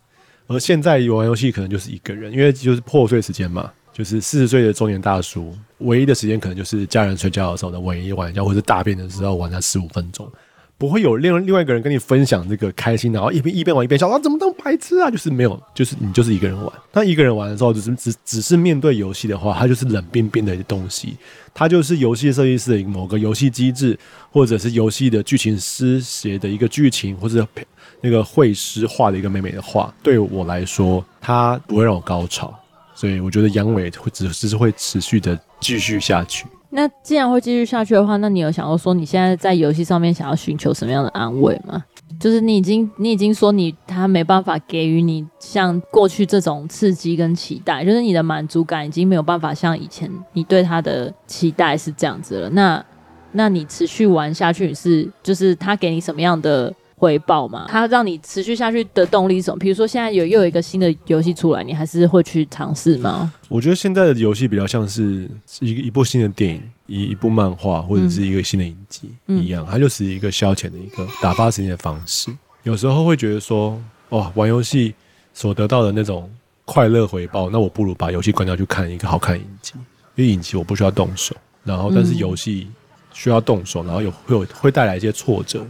[0.46, 10.30] 而现在玩游戏可能就是一个人，因为就是破碎时间嘛，就是四十岁的中年大叔，唯一的时间可能就是家人睡觉的时候的唯一玩一下，或者大便的时候玩了十五分钟。
[10.76, 15.08] 不会有另另外一个人跟你分享这个开心，然后一边一边玩一边笑啊，怎么这么白痴啊？
[15.10, 16.72] 就是没有，就是你就是一个人玩。
[16.92, 21.16] 那一个人玩的时候，只是只只是面对游戏的话，它就是冷冰冰的东西，
[21.54, 23.98] 它就是游戏设计师的某个游戏机制，
[24.30, 27.46] 或者是游戏的剧情师写的一个剧情，或者
[28.00, 29.94] 那个绘师画的一个美美的画。
[30.02, 32.52] 对我来说，它不会让我高潮，
[32.94, 36.46] 所以我觉得阳痿会只只是会持续的继续下去。
[36.76, 41.84] 那既然会继续下去的话，那你有想过说你现在在游戏上面想要寻求什么样的安慰吗？
[42.18, 52.50] 就是你已经你已经说你他没办法给予你像过去这种刺激跟期待，就是你的满足感已经没有办法像以前你对他的期待是这样子了。
[52.50, 52.84] 那
[53.30, 56.74] 那你持续玩下去是就是他给你什么样的？
[56.96, 59.58] 回报嘛，它让你持续下去的动力是什么？
[59.58, 63.32] 比如说现在有又有一个新的游戏出来，你还是会去尝试吗？
[63.48, 65.28] 我觉得现在的游戏比较像是
[65.60, 72.30] 一个一部新的电影，一一部漫画或者是一个新的影集、嗯、一样，它就是一个消遣的一个打发时间的方式。
[72.62, 73.78] 有时候会觉得说，
[74.10, 74.94] 哇，玩游戏
[75.34, 76.30] 所得到的那种
[76.64, 79.74] 快乐回报，那我不如把游戏关掉去看一个好看的影集，
[80.14, 81.34] 因为影集我不需要动手，
[81.64, 82.68] 然后但是游戏
[83.12, 85.66] 需要动手，然后有会有会带来一些挫折。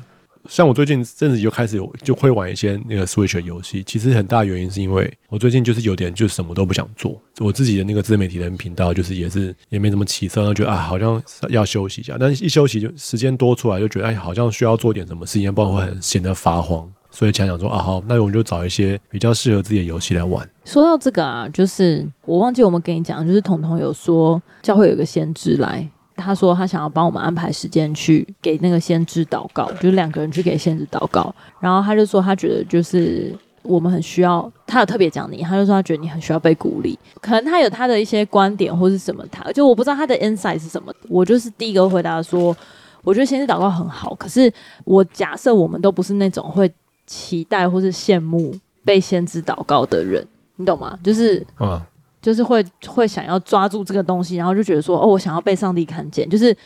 [0.49, 20.47] 像我最近甚至就开始有就会玩一些那个 Switch 游戏，其实很大原因是因为我最近就是有点就什么都不想做，我自己的那个自媒体的频道就是也是也没怎么起色，然后觉得啊好像要休息一下，但是一休息就时间多出来就觉得哎好像需要做点什么事情，不然会很显得发慌，所以想想说啊好，那我们就找一些比较适合自己的游戏来玩。
[20.65, 25.89] 说到这个啊，就是我忘记我们跟你讲，就是彤彤有说教会有个先知来。
[26.17, 31.35] 他说他想要帮我们安排时间去给那个先知祷告，就是两个人去给先知祷告。
[31.61, 36.99] 然后他就说他觉得就是我们很需要，他有特别讲你，他就说他觉得你很需要被鼓励。
[37.21, 40.93] 可能他有他的一些观点或是什么，他就我不知道他的 insight 是什么。
[41.09, 42.57] 我就是第一个回答说，
[43.03, 44.53] 我觉得先知祷告很好，可是
[44.85, 46.73] 我假设我们都不是那种会
[47.07, 48.55] 期待或是羡慕
[48.85, 50.99] 被先知祷告的人，你懂吗？
[51.03, 51.85] 就是啊。
[52.25, 56.27] 就是会会想要抓住这个东西，然后就觉得说，哦，我想要被上帝看见。
[56.27, 56.57] 就是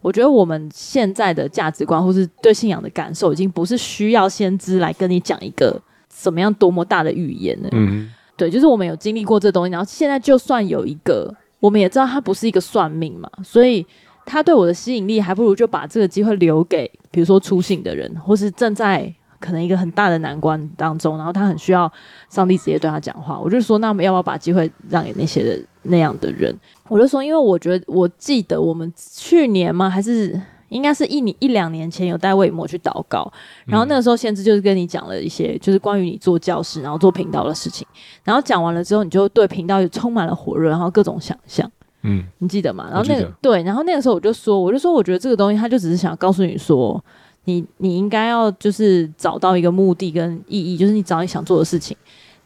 [0.00, 5.76] 我觉得我们现在的价值观或是对信仰的感受，已经不是需要先知来跟你讲一个
[6.08, 7.68] 怎么样多么大的预言了。
[7.72, 13.84] 嗯，对，就是我们有经历过这东西，然后现在就算有一个，我们也知道它不是一个算命嘛，所以
[14.24, 19.12] 他对我的吸引力，还不如就把这个机会留给，比如说出信的人，或是正在。
[19.40, 21.90] 可能一个很大的难关当中，然后他很需要
[22.28, 23.38] 上帝直接对他讲话。
[23.38, 26.54] 我就说，那我们要不要把机会让给那些人那样的人？
[26.88, 29.88] 我就说，因为我觉得，我记得我们去年吗？
[29.88, 33.30] 还是应该是一年一两年前有带魏摩去祷告，
[33.64, 37.86] 然后那个时候先知就是跟你讲了一些，就是关于你做教室，然后做频道的事情。
[38.24, 41.70] 然后讲完了之后，你就对频道也充满了火热，然后各种想象。
[42.02, 42.88] 嗯，你记得吗？
[42.90, 47.02] 然后那个对，然后那个时候我就说，我就说，我觉得这个东西，他就只是想告诉你说。
[47.48, 51.96] 你你应该要就是找到一个目的跟意义，就是你找你想做的事情。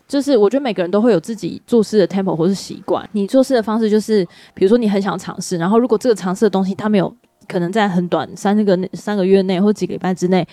[0.06, 3.08] 就是我觉得每个人都会有自己做事的 tempo 或是习惯。
[3.10, 4.24] 你做事的方式就是，
[4.54, 7.12] 比如说你很想尝试，然后如果这个尝试的东西它没有
[7.48, 10.46] 可能在很短三个三个月内或几个礼拜之内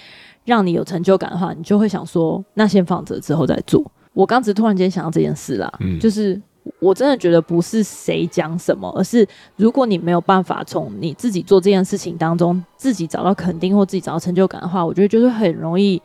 [0.46, 3.84] 让你有成就感的话，你就会想说，那先放着之后再做。
[4.14, 6.42] 我刚只突然间想到这件事啦，嗯，就是。
[6.80, 16.02] 我真的觉得不是谁讲什么，而是如果你没有办法从你自己做这件事情当中自己找到肯定或自己找到成就感的话，我觉得就是很容易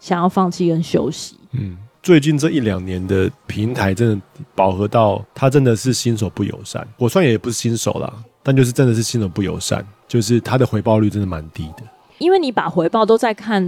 [0.00, 1.36] 想要放弃跟休息。
[1.52, 6.86] 嗯，最近这一两年的平台真的饱和到，它真的是新手不友善。
[6.98, 11.82] 我算也不是新手啦，但就是真的是新手不友善，就是它的回报率真的蛮低的。
[12.18, 13.62] 因为你把回报都在看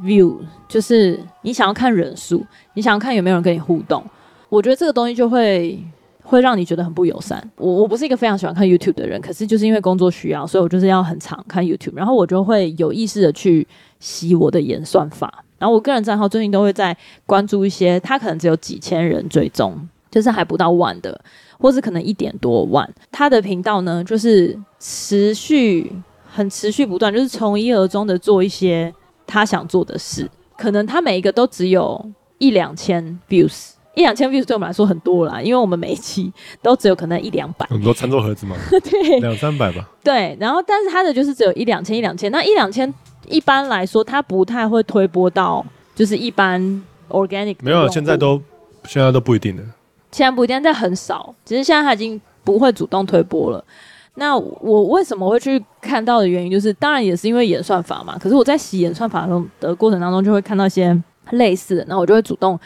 [0.00, 0.36] view，
[0.68, 4.04] 就是你想要看人数，你想要看有没有人跟你互动。
[4.52, 5.82] 我觉得这个东西就会
[6.22, 7.42] 会让你觉得很不友善。
[7.56, 11.94] 我我不是一个非常喜欢看 YouTube 的人，可是就是因为工作需要，所以我就是要很常看 YouTube。
[11.94, 13.66] 然后我就会有意识的去
[13.98, 15.42] 洗我的演算法。
[15.58, 16.94] 然后我个人账号最近都会在
[17.24, 21.18] 关注一些，他可能只有几千人追踪，就是还不到万的，
[21.58, 22.86] 或是可能一点多万。
[23.10, 25.90] 他的频道呢，就是持续
[26.30, 28.92] 很持续不断，就是从一而终的做一些
[29.26, 30.30] 他想做的事。
[30.58, 33.70] 可能他每一个都只有一两千 views。
[33.94, 36.32] 一两千 views 对我们来说很多啦，因为我们每一期
[36.62, 37.66] 都只有可能一两百。
[37.66, 38.56] 很多餐桌盒子吗？
[38.70, 39.86] 对，两三百吧。
[40.02, 42.92] 对，然后但是它的就是只有一两千一两千，那一两千
[43.28, 45.64] 一般来说它不太会推播到，
[45.94, 46.60] 就是一般
[47.10, 47.56] organic。
[47.60, 48.40] 没有，现在都
[48.86, 49.62] 现在都不一定的。
[50.10, 51.34] 现在不一定，但很少。
[51.44, 53.62] 只是现在他已经不会主动推播了。
[54.14, 58.18] 那我为什么会去看到的原因，就是当然也是因为演算法嘛。
[58.18, 60.98] 可是我在洗演算法中的过程当中，就会看到一些
[61.30, 62.58] 类似的，那我就会主动。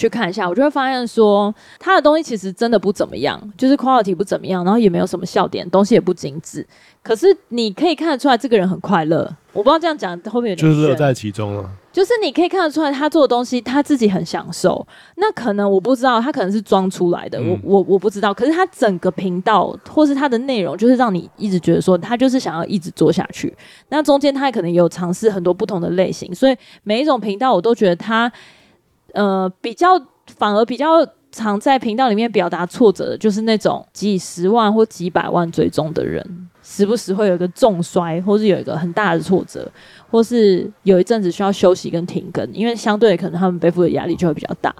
[0.00, 6.66] 去看一下，我就会发现说，他的东西其实真的不怎么样，就是 quality 不怎么样，然后也没有什么笑点，东西也不精致。
[7.02, 9.36] 可是你可以看得出来，这个人很快乐。
[9.52, 11.68] 我不知道这样讲会不会有点就是乐在其中了。
[11.90, 14.86] 就是你可以看得出来，他做的东西他自己很享受。
[15.16, 18.32] 那可能我不知道，他可能是装出来的，嗯、我我我不知道。
[18.32, 23.52] 可是他整个频道或是他的内容，就是让你一直觉得说，他就是想要一直做下去。
[23.88, 28.30] 那中间他也可能有尝试很多不同的类型，所以每一种频道我都觉得他
[29.14, 29.88] 呃比较
[30.26, 36.48] 反而比较常在频道里面表达挫折的，就是那种几十万或几百万追踪的人。
[36.62, 39.68] 时不时会有一个重摔，或是有一个很大的挫折，
[40.10, 44.72] 或是有一阵子需要休息跟停更，因为相对可能他们背负的压力就会比较大。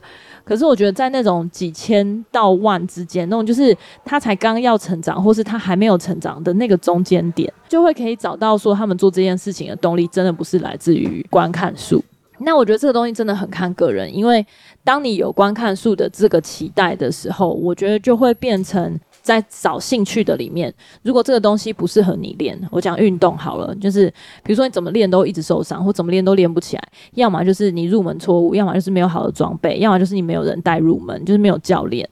[0.45, 12.05] 可是我觉得在那种几千到万之间，那种就是他才刚要成长，或是他还没有成长的那个中间点，就会可以找到说他们做这件事情的动力，真的不是来自于观看数。
[12.41, 14.45] 那我觉得这个东西真的很看个人，因为
[14.83, 18.99] 当你有观看数的这个期待的时候，我觉得就会变成。
[19.23, 20.73] 在找兴趣的里面，
[21.03, 24.09] 如果这个东西不适合你练，我讲运动好了，就是
[24.43, 26.83] 比如说你怎么练都一直受伤，或怎么练都练不起来，
[27.13, 32.09] 要么就是你入门错误，要么就是没有好的装备，要么就是你没有人带入门，就是没有教练。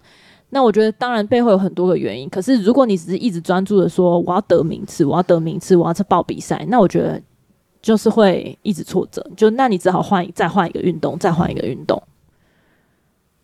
[0.51, 7.21] 那我觉得当然背后有很多个原因，可是如果你只是一直专注的说我要得名次，我要得名次，我要去报比赛，那我觉得
[7.81, 12.03] 就是会一直挫折，就那你只好换再换一个运动，再换一个运动。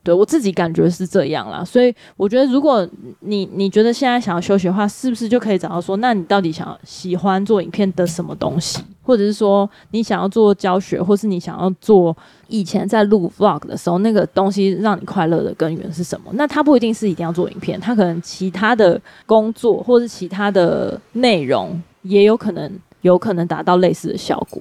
[0.02, 2.86] 对，我自己感觉是这样啦，所以我觉得，如果
[3.20, 12.14] 你你觉得现在想要休息的话，是不是就可以找到说，那你到底想要喜欢做影片的什么东西，或者是说你想要做教学，或是你想要做
[12.48, 16.30] 以前在录 vlog 的时候那个东西让你快乐的根源是什么？
[16.34, 22.70] 那它不一定是一定要做影片，它可能其他的工作或是其他的内容也有可能
[23.04, 24.60] 有可能达到类似的效果。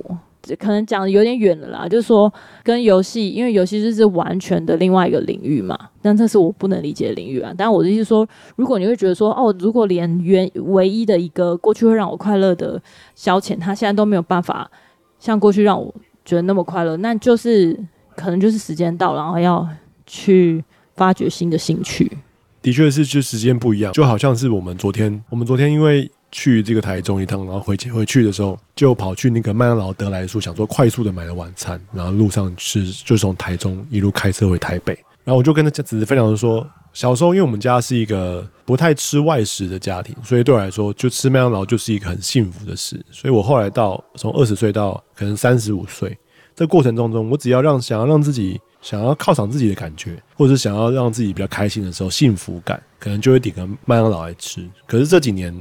[0.59, 2.31] 可能讲的有点远了啦，就是说
[2.63, 7.53] 跟游戏，因为游戏就是完全的另外一个领域嘛，但这是我不能理解的领域啊。
[7.57, 8.27] 但我的意思说，
[8.57, 12.81] 如果你会觉得说，哦，如果连原唯一的一个过去会让我快乐的
[13.15, 14.69] 消遣，他现在都没有办法
[15.17, 17.79] 像过去让我觉得那么快乐，那就是
[18.17, 19.65] 可能就是时间到，然后要
[20.05, 20.61] 去
[20.97, 22.17] 发掘新的兴趣。
[22.61, 26.11] 的确是，就时间不一样，就好像是我们昨天，我们昨天因为。
[26.33, 34.93] 去这个台中一趟，然后回回去的时候，就跑去那个麦当劳得来速，想说快速的买了晚餐，然后路上是就从台中一路开车回台北。
[35.23, 42.99] 然后我就跟他侄子分享说，小时候因为我们家是一个不太吃外食的家庭，所以对我来说，就吃麦当劳就是一个很幸福的事。
[43.11, 46.17] 所以我后来到从二十岁到可能三十五岁
[46.55, 54.67] 这过程当中，我只要让想要让自己想要犒赏自己的感觉，或者是想要让自己比较开心的时候，幸福感可能就会点个麦当劳来吃。
[54.87, 55.53] 可是这几年。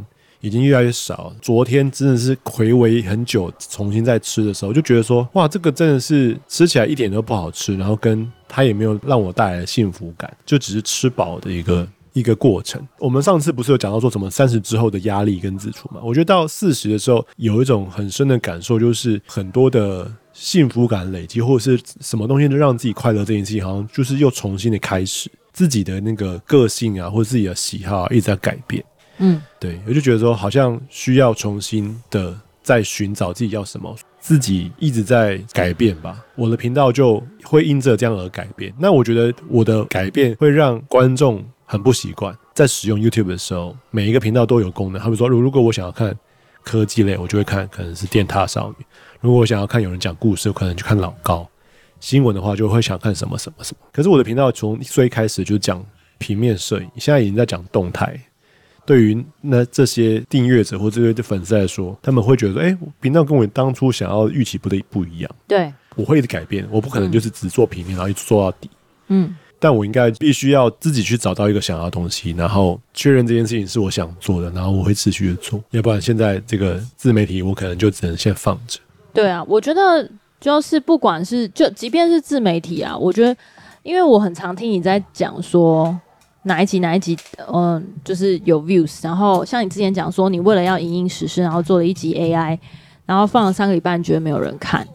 [0.42, 1.32] 已经越来越少。
[1.40, 12.86] 昨天真的是回味很久，重新再吃的时候，就觉得说，哇，这个真的是吃起来一点都不好吃，然后跟它也没有让我带来幸福感，就只是吃饱的一个一个过程。
[12.98, 16.00] 我们上次不是有讲到说什么三十之后的压力跟自处嘛？
[16.02, 28.84] 我觉得到四十的时候，有一种很深的感受，就是很多的幸福感累积，或者是什么东西能让自己快乐这件事情，好像就是又重新的开始，自己的那个个性啊，或者自己的喜好啊，一直在改变。
[29.18, 36.24] 嗯，对，我就觉得说，好像需要重新的在寻找自己要什么，自己一直在改变吧。
[36.34, 38.72] 我的频道就会因着这样而改变。
[38.78, 45.00] 那我觉得我的改变会让观众很不习惯，在使用 YouTube 的时候，每一个频道都有功能。
[45.00, 46.16] 他们说，如如果我想要看
[46.62, 48.84] 科技类，我就会看可能是电塔少女；
[49.20, 51.48] 如果我想要看有人讲故事，我可能就看老高。
[52.00, 53.86] 新闻的话，就会想看什么什么什么。
[53.92, 55.84] 可是我的频道从最开始就讲
[56.18, 58.18] 平面摄影，现在已经在讲动态。
[58.84, 68.68] 对于那这些订阅者或这些粉丝来说，他们会觉得说：“哎，频道跟我当初想要预期不的不一样。”对，我会一直改变，我不可能就是只做平面，然后一直做到底。
[69.06, 75.62] 嗯，但我应该必须要自己去找到一个想要的东西，然后确认这件事情是我想做的，然后我会持续的做。
[75.70, 78.80] 要不然现在这个自媒体，我可能就只能先放着。
[79.14, 80.10] 对啊，我觉得
[80.40, 83.36] 就是不管是就即便是自媒体啊，我觉得
[83.84, 85.96] 因为我很常听你在讲说。
[86.44, 87.16] 哪一集哪一集，
[87.52, 92.58] 嗯，就是有 views，然后像你之前讲说，你为了要影音实施，然后做了一集 AI，
[93.06, 94.86] 然后放了三个礼拜，你觉得没有人看。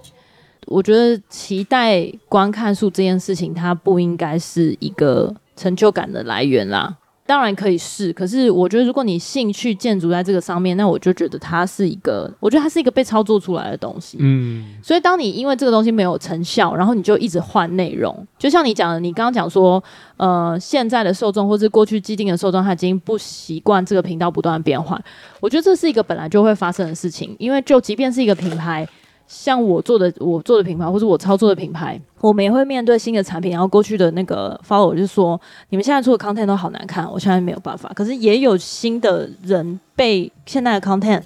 [0.66, 6.98] 我觉得期待观看数这件事情，它不应该是一个成就感的来源啦。
[7.28, 14.18] 当然可以试，可是我觉得如果你兴趣建筑在这个上面，那我就觉得它是一个，我觉得它是一个被操作出来的东西。
[14.22, 19.84] 嗯，所以当你因为这个东西没有成效，然后你就一直换内容，就像你讲的，你刚刚讲说，
[20.16, 24.98] 呃，现在的受众或是过去既定的受众，他已经不习惯这个频道不断变换。
[25.42, 28.88] 我觉得这是一个本来就会发生的事情，因为就即便是一个品牌。
[29.28, 37.92] 像我做的我做的品牌，或者我操作的品牌，我们也会面对新的产品，然后过去的那个 follow 就说，你们现在做的 content 都好难看，我现在没有办法。
[37.94, 41.22] 可是也有新的人被现在的 content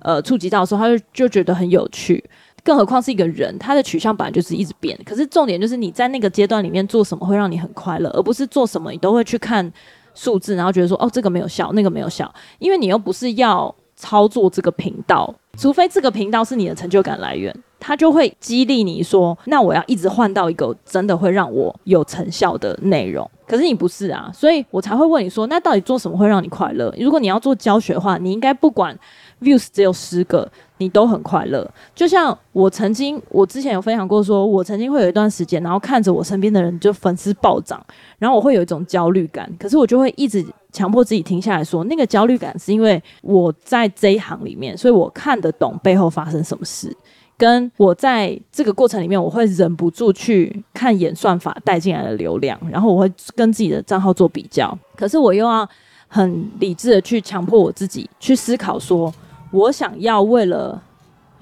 [0.00, 2.22] 呃触及到的时候，他就就觉得很有趣。
[2.64, 4.98] 更何况是一个人，他的取向本来就是一直变。
[5.06, 9.72] 可是重点就是你在那个阶段里面做什么会让你很快乐，而不是做什么你都会去看
[10.14, 15.34] 数字，然后觉得说哦这个没有效，那个没有效，因为你又不是要操作这个频道。
[15.56, 23.28] 除非这个频道是你的成就感来源，它就会激励你说，那我要一直换到一个真的会让我有成效的内容。
[23.44, 26.94] 可是你不是啊，所以我才会问你说，那到底做什么会让你快乐？
[26.96, 28.96] 如果你要做教学的话，你应该不管
[29.40, 31.68] views 只有十个，你都很快乐。
[31.94, 37.84] 就像我曾经，我之前有分享过说，我曾经会有一段时间，然后看着我身边的人就粉丝暴涨，
[38.18, 40.44] 然后我会有一种焦虑感，可是我就会一直。
[40.70, 46.94] 强迫自己停下来说，那个焦虑感是因为我在这一行里面，所以我看得懂背后发生什么事。
[47.38, 54.78] 跟我在这个过程里面，我会忍不住去看演算法带进来的流量，然后我会跟自己的账号做比较。
[54.94, 55.66] 可是我又要
[56.06, 59.12] 很理智的去强迫我自己去思考，说
[59.50, 60.82] 我想要为了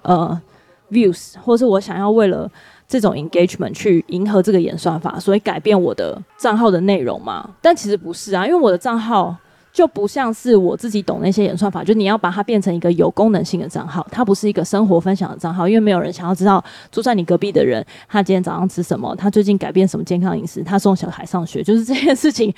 [0.02, 0.40] 呃
[0.90, 2.50] views，或是我想要为了。
[2.88, 7.50] 这种 engagement 去迎合这个演算法，所以改变我的账号的内容嘛？
[7.60, 9.34] 但其实不是啊，因为我的账号
[9.72, 22.54] 就不像是我自己懂那些演算法，就你要把它变成一个有功能性的账号，它不是一个生活分享的账号，因为没有人想要知道住在你隔壁的人他今天早上吃什么，他最近改变什么健康饮食，他送小孩上学，就是这件事情，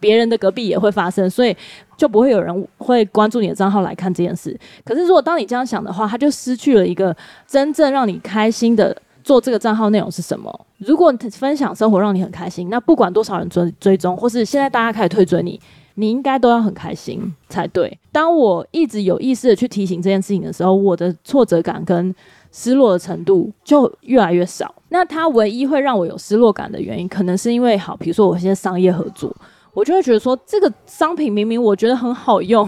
[0.00, 1.56] 别人的隔壁也会发生，所以
[1.96, 4.58] 就不会有人会关注你的账号来看这件事。
[4.84, 7.16] 可是如果当你这样想的话，他就失去了一个
[7.46, 8.96] 真正让你开心的。
[9.24, 10.66] 做这个账号内容是什么？
[10.78, 15.60] 如果分享生活让你很开心，那不管多少人追追踪，或是现在大家开始退追你，
[15.94, 17.98] 你应该都要很开心才对。
[18.12, 22.14] 当我一直有意识的去提醒这件事情的时候，我的挫折感跟
[22.52, 24.72] 失落的程度就越来越少。
[24.90, 29.34] 那它唯一会让我有失落感的原因，可能是因为好，比如说我现在商业合作，
[29.76, 32.66] 我就会觉得说这个商品明明我觉得很好用，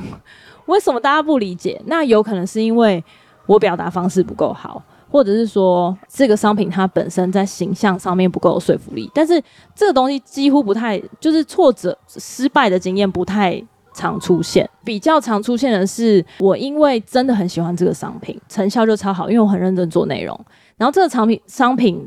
[0.66, 1.80] 为什么大家不理解？
[1.86, 3.02] 那有可能是因为
[3.46, 4.82] 我表达方式不够好。
[5.10, 9.42] 或者是说这个商品它本身在形象上面不够有说服力，但是
[9.74, 13.58] 这个东西几乎不太，就是挫折失败的经验不太
[13.94, 20.38] 常出现，比较常出现的是我因为真的很喜欢这个商品，成效就超好，因为我很认真做内容，
[20.76, 22.06] 然后这个产品商品。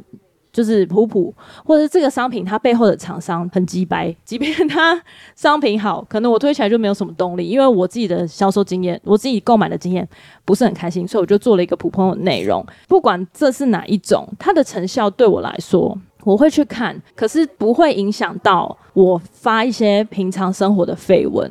[0.51, 1.33] 就是普普，
[1.63, 5.01] 或者是这个商品它背后的厂商很鸡掰，即便它
[5.35, 10.07] 商品好，可能我推起来就没有什么动力，因为我自己的销售经验，我自己购买的经验
[10.43, 12.65] 不是很开心，所以我就做了一个普通的内容。
[12.87, 21.49] 不管这是哪一种，它的成效对我来说，我会去看，可是不会影响到我发一些平常生活的绯闻，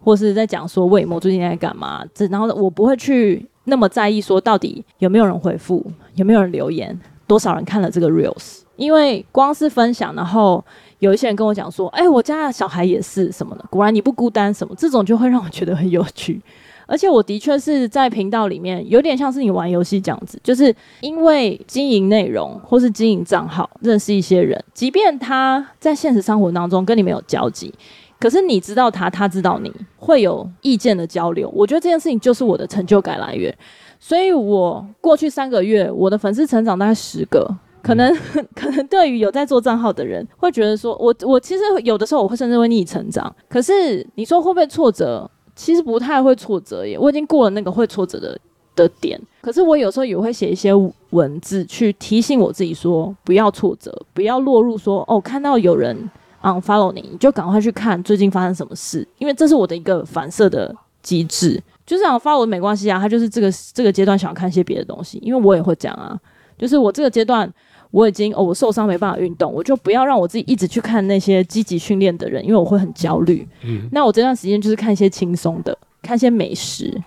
[0.00, 5.84] 或是在讲说魏某最近在干嘛，这然后我不会去那么在意说到底有没有人回复，
[6.16, 6.98] 有没有人留言。
[7.32, 8.58] 多少人看了这个 reels？
[8.76, 10.62] 因为光是分享，然后
[10.98, 16.38] 有一些人跟我讲说：“哎，我家的小孩也是什么的。”果然你不孤单，什么这种就会让我觉得很有趣。
[16.86, 27.72] 而且我的确是在频道里面，有点像是你玩游戏这样子，就是因为经营内容或是经营账号，认识一些人，即便他在现实生活当中跟你没有交集，
[28.20, 31.50] 可是你知道他，他知道你，会有意见的交流。
[31.54, 33.56] 我觉得这件事情就是我的成就感来源。
[34.04, 37.48] 所以，我过去三个月，我的粉丝成长大概十个，
[37.80, 38.12] 可能
[38.52, 43.32] 可能对于有在做账号的人，会觉得说，我我其实有的时候我会甚至会逆成长。
[43.48, 45.30] 可是你说会不会挫折？
[45.54, 48.36] 其实不太会挫折耶，我已经过了那个会挫折的
[48.74, 49.20] 的点。
[49.40, 50.72] 可是我有时候也会写一些
[51.10, 56.10] 文字去提醒我自己说，不要挫折，不要落入说哦，看到有人
[56.42, 61.62] unfollow 你，你就赶快去看最近发生什么事，因为这是我的一个反射的机制。
[61.92, 66.18] 就是想发文没关系啊，他就是这个这个阶段想要看一些别的东西，因为我也会讲啊。
[66.56, 67.46] 就是我这个阶段
[67.90, 73.46] 我已经哦，我受伤没办法运动，我就不要让我自己一直去看那些积极训练的人，因为我会很焦虑。
[73.62, 76.98] 嗯，那我这段时间就是看一些轻松的，看一些美食，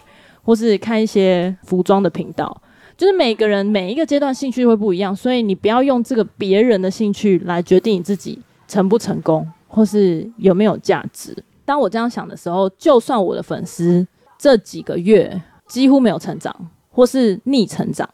[0.43, 2.61] 或是看一些服装的频道。
[2.95, 11.35] 就是每个人每一个阶段兴趣会不一样，所以你不要用这个别人的兴趣来决定你自己成不成功，或是有没有价值。
[11.65, 14.05] 当我这样想的时候，就算我的粉丝。
[14.37, 16.55] 这几个月几乎没有成长，
[16.91, 18.09] 或是逆成长，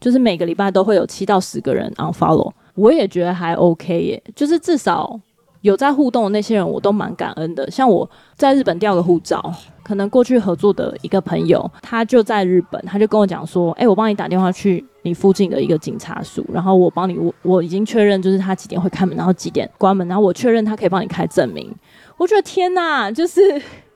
[0.00, 4.22] 就是每个礼拜都会有七到十个人 unfollow，我也觉得还 OK 耶。
[4.34, 5.20] 就是至少
[5.60, 7.70] 有在互动的那些人，我都蛮感恩的。
[7.70, 9.52] 像我在日本调个护照，
[9.82, 21.74] 可能过去合作的一个朋友，他就在日本，他就跟我讲说：“哎，我帮你打电话去你附近的一个警察署，然后我帮你，我我已经确认就是他几点会开门，然后几点关门，然后我确认他可以帮你开证明。”
[22.16, 23.40] 我觉得天哪，就是。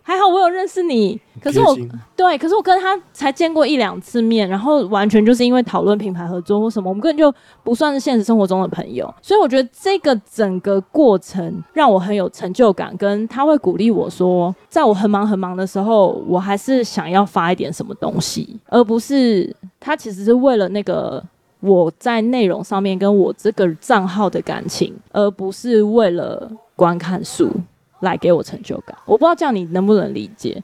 [0.09, 1.77] 还好我有认识你，可是我
[2.17, 7.31] 对，可是我跟他才见过一两次面，然后完全就是因为讨论品牌合作或什么，我们根本就
[7.63, 9.15] 不算是现实生活中的朋友。
[9.21, 21.23] 所以我觉得这个整个过程让我很有成就感，跟他会鼓励我说，在我很忙很忙的时候，我还是想要发一点什么东西，而不是他其实是为了那个
[21.61, 27.51] 我在内容上面跟我这个账号的感情，而不是为了观看数。
[28.01, 30.63] 来给我成就感，我不知道这样你能不能理解，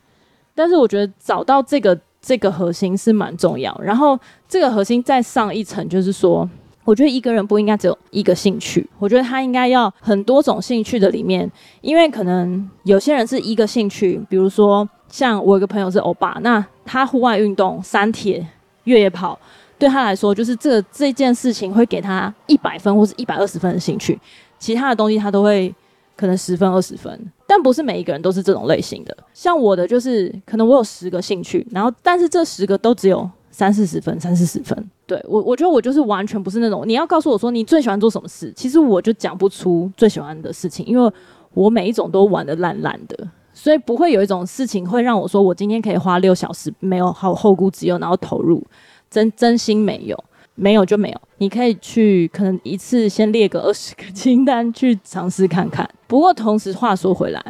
[0.54, 3.76] 但是我觉得找到这个这个核心是蛮重要。
[3.82, 4.18] 然后
[4.48, 6.48] 这个核心再上一层，就是说，
[6.84, 18.46] 我觉得一个人不应该只有一个兴趣，我觉得他应该要很多种兴趣的里面，因为可能有些人是一个兴趣，比如说像我有个朋友是欧巴，那他户外运动、三铁、
[18.84, 19.36] 越野跑，
[19.78, 24.18] 对他来说就是这这件事情会给他一百分或是一百二十分的兴趣，
[24.58, 25.74] 其他的东西他都会。
[26.16, 29.16] 可能十分二十分，但不是每一个人都是这种类型的。
[29.32, 34.90] 像我的就是，可能我有十个兴趣，然后但是这十个都只有三四十分，三四十分。
[35.06, 36.84] 对，我，我觉得我就是完全不是那种。
[36.86, 41.12] 你要告诉我说你最喜欢做什么事，其实我就讲不出最喜欢的事情，因为
[41.52, 48.64] 我每一种都玩得烂烂的，所以不会有一种事情会让我说我今天可以花六小时没有好后顾之忧，然后投入，
[49.10, 50.24] 真真心没有。
[50.54, 55.88] 没有就没有，你可以去，可能一次先列个二十个清单去尝试看看。
[56.06, 57.44] 不过同时话说回来，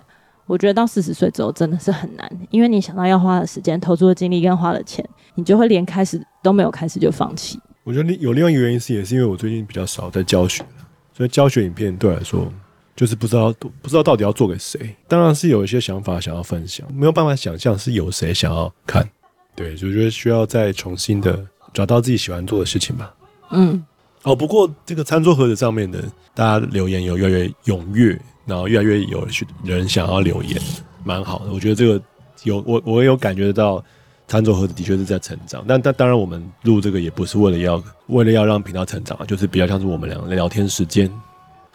[0.46, 7.60] 我觉得到四十岁之后真的是很难，因为你想到要花的时间、投注的精力跟花的钱，你就会连开始都没有开始就放弃。
[7.82, 10.64] 我觉得有另外一个原因是，也是因为我最近比较少在教学，
[11.12, 12.50] 所以教学影片对我来说
[12.96, 13.52] 就是不知道
[13.82, 14.96] 不知道到底要做给谁。
[15.06, 19.06] 当然是有一些想法想要分享，没有办法想象是有谁想要看。
[19.54, 21.46] 对，就觉得需要再重新的。
[21.74, 23.14] 找到自己喜欢做的事情吧。
[23.50, 23.84] 嗯，
[24.22, 26.02] 哦，不过这个餐桌盒子上面的
[26.32, 29.28] 大家留言有越来越踊跃，然后越来越有
[29.62, 30.58] 人想要留言，
[31.04, 31.52] 蛮好的。
[31.52, 32.00] 我觉得这个
[32.44, 33.84] 有我我有感觉得到，
[34.26, 35.62] 餐桌盒子的确是在成长。
[35.68, 41.10] 但但当然，我们录这个也不是为了要为了要让频道成长啊，就是比较像是我们两个聊天时间。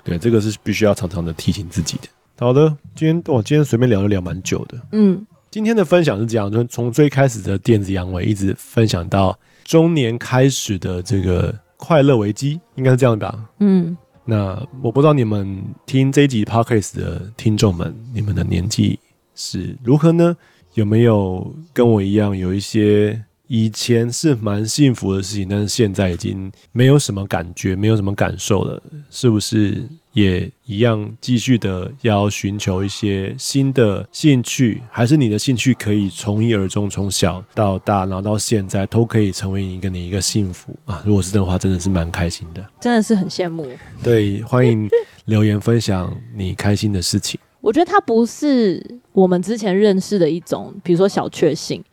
[0.04, 2.08] 对，这个是必须要常常的提醒自己的。
[2.40, 4.78] 好的，今天我今天随便聊了聊蛮久的。
[4.94, 9.38] 嗯，今天的分享是这样，就从最开始的电子阳痿一直分享到。
[9.70, 13.48] 中年开始的这个快乐危机，应该是这样吧？
[13.60, 13.96] 嗯，
[14.26, 19.00] 那我不知道你们听这一集 Podcast 的听众们，你们的年纪
[19.36, 20.36] 是如何呢？
[20.74, 23.24] 有没有跟我一样有一些？
[23.46, 34.82] 以前是蛮幸福的事情，但是现在已经没有什么感觉，没有什么感受了，是不是也一样继续的要寻求一些新的兴趣？
[34.90, 41.02] 还是你的兴趣可以从一而终，从小到大，然后到现在都可以成为一个你一个幸福啊？
[41.06, 43.68] 如果是这样的话，真的是蛮开心的，真的是很羡慕。
[44.04, 44.90] 对，欢迎
[45.26, 47.40] 留言分享你开心的事情。
[47.62, 48.82] 我觉得它不是
[49.12, 51.84] 我们之前认识的一种，比如说小确幸。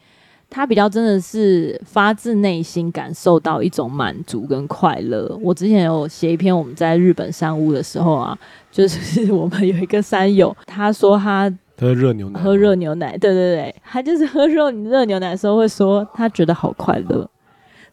[0.57, 5.39] 他比较真的是发自内心感受到一种满足跟快乐。
[5.43, 8.35] 我之前有写一篇我们在日本山屋的时候啊，
[8.73, 17.29] 就是 我们有一个山友，他说他喝热牛奶，喝热牛奶，对对对，他就是喝热热牛奶的时候会说他觉得好快乐。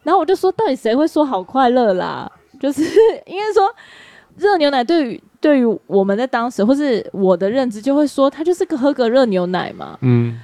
[0.03, 2.31] 然后我就说，到底谁会说好快乐啦？
[2.61, 2.81] 就是
[3.27, 3.69] 应该说
[4.37, 10.39] 热牛奶对于对于我们在当时或是我的认知就会说，他就是个喝个热牛奶嘛，嗯。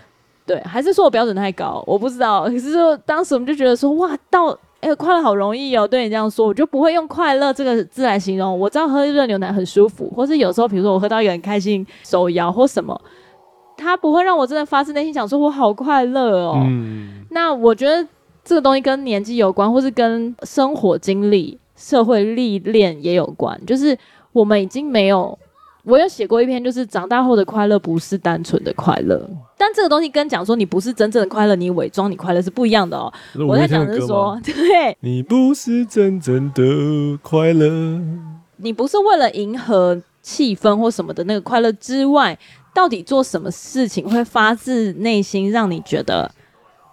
[0.49, 1.83] 对，还是说我标准太高？
[1.85, 2.45] 我不知道。
[2.49, 5.87] 可是说当时我们就觉得说，哇，到哎、欸，快乐好容易哦。
[5.87, 8.59] 对你这样说，我就不会用快乐这个字来形容。
[8.59, 12.99] 我知道喝热牛奶很舒服，或是有时候，比如说我喝到一个很开心，手摇或什么，
[13.77, 16.55] 它不会让我真的发自内心想说我好快乐哦。
[16.65, 17.23] 嗯。
[17.29, 18.03] 那我觉得
[18.43, 23.63] 这个东西跟年纪有关，或是跟生活经历、社会历练也有关。
[23.67, 23.95] 就是
[24.31, 25.37] 我们已经没有。
[25.83, 29.27] 我有写过一篇，就是长大后的快乐不是单纯的快乐，
[29.57, 33.11] 但这个东西跟讲说你不是真正的快乐，你伪装你快乐是不一样的哦。
[33.47, 37.99] 我在讲的是说， 对，你不是真正的快乐，
[38.57, 42.37] 你不是为了迎合气氛或什么的那个快乐之外，
[42.73, 46.29] 到底做什么事情会发自内心让你觉得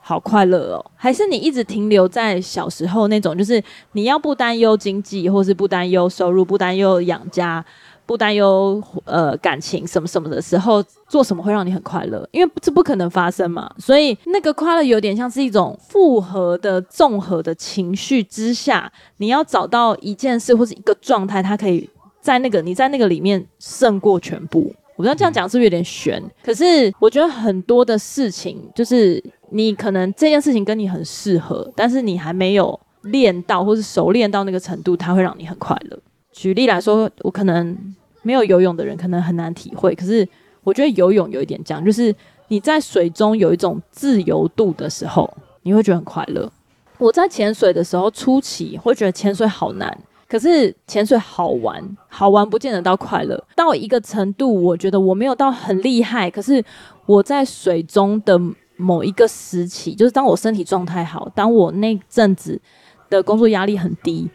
[0.00, 0.90] 好快乐哦？
[0.94, 3.62] 还是你一直停留在小时候那种，就是
[3.92, 7.64] 你要不担忧经济，或是不担忧收入，不担忧养家。
[8.06, 12.26] 不担忧呃感情什么什么的时候，做什么会让你很快乐？
[12.30, 13.68] 因为这不可能发生嘛。
[13.78, 21.90] 所以那个快乐有点像是一种复合的综合的情绪之下，你要找到一件事或者一个状态，它可以
[22.20, 24.72] 在那个你在那个里面胜过全部。
[24.94, 26.22] 我不知道这样讲是不是有点悬？
[26.42, 35.98] 可是我觉得很多的事情，就是你可能这件事情跟你很适合，但是你还没有练到或是熟练到那个程度，它会让你很快乐。
[36.36, 37.74] 举例来说，我可能
[38.20, 40.28] 没有游泳的人可能很难体会，可是
[40.62, 42.14] 我觉得游泳有一点这样，就是
[42.48, 45.32] 你在水中有一种自由度的时候，
[45.62, 46.52] 你会觉得很快乐。
[46.98, 53.42] 我在潜水的时候初期会觉得潜水好难，可是潜水好玩，好玩不见得到快乐。
[53.56, 56.62] 到一个程度，我觉得我没有到很厉害，可是
[57.06, 58.38] 我在水中的
[58.76, 62.60] 某一个时期，就是当我身体状态好，当我那阵子
[63.08, 64.28] 的工作压力很低，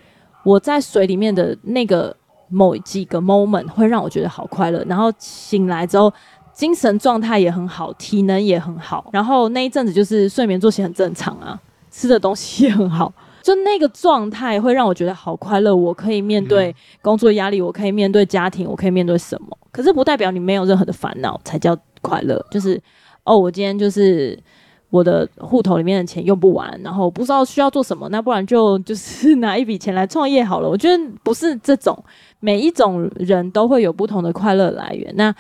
[0.44, 2.16] 我在水里面的那个
[2.50, 6.12] 某几个 moment 会让我觉得好快乐，然后醒来之后。
[6.54, 11.58] 精神状态也很好，体能也很好，然后那一阵子就是睡眠作息很正常啊，
[11.90, 13.12] 吃的东西也很好，
[13.42, 15.74] 就那个状态会让我觉得好快乐。
[15.74, 19.58] 我可以面对工作压力，我可以面对家庭，我可以面对什么？
[19.72, 22.46] 可是不代表你没有任何的烦恼才叫快乐。
[22.52, 22.80] 就是
[23.24, 24.38] 哦，我今天就是
[24.92, 30.70] 我的户头里面的钱用不完，然后不知道需要做什么，那不然就就是拿一笔钱来创业好了。
[30.70, 31.98] 我觉得不是这种，
[32.40, 35.12] 每一种人都会有不同的快乐来源。
[35.16, 35.34] 那。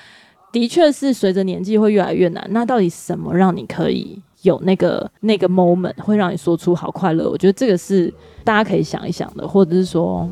[0.53, 2.45] 的确是随着年纪会越来越难。
[2.49, 7.29] 那到底什么让你可以有那个那个 moment，会让你说出好快乐？
[7.29, 10.29] 我觉得这个是大家可以想一想的，或者是说，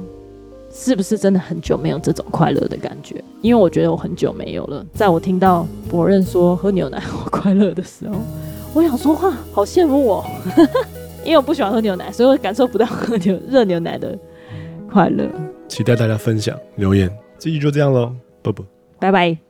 [0.70, 3.24] 是不是真的很久没有这种快乐的感觉？
[3.41, 4.86] 因为我觉得我很久没有了。
[4.93, 8.15] 在我听到博任说喝牛奶好快乐的时候，
[8.74, 10.26] 我想说话好羡慕我，
[11.26, 14.17] 因为我不喜欢喝牛奶，所以我感受不到喝牛热牛奶的
[14.91, 15.28] 快乐。
[15.67, 18.63] 期待大家分享留言，这期就这样喽，拜拜，
[18.99, 19.49] 拜拜。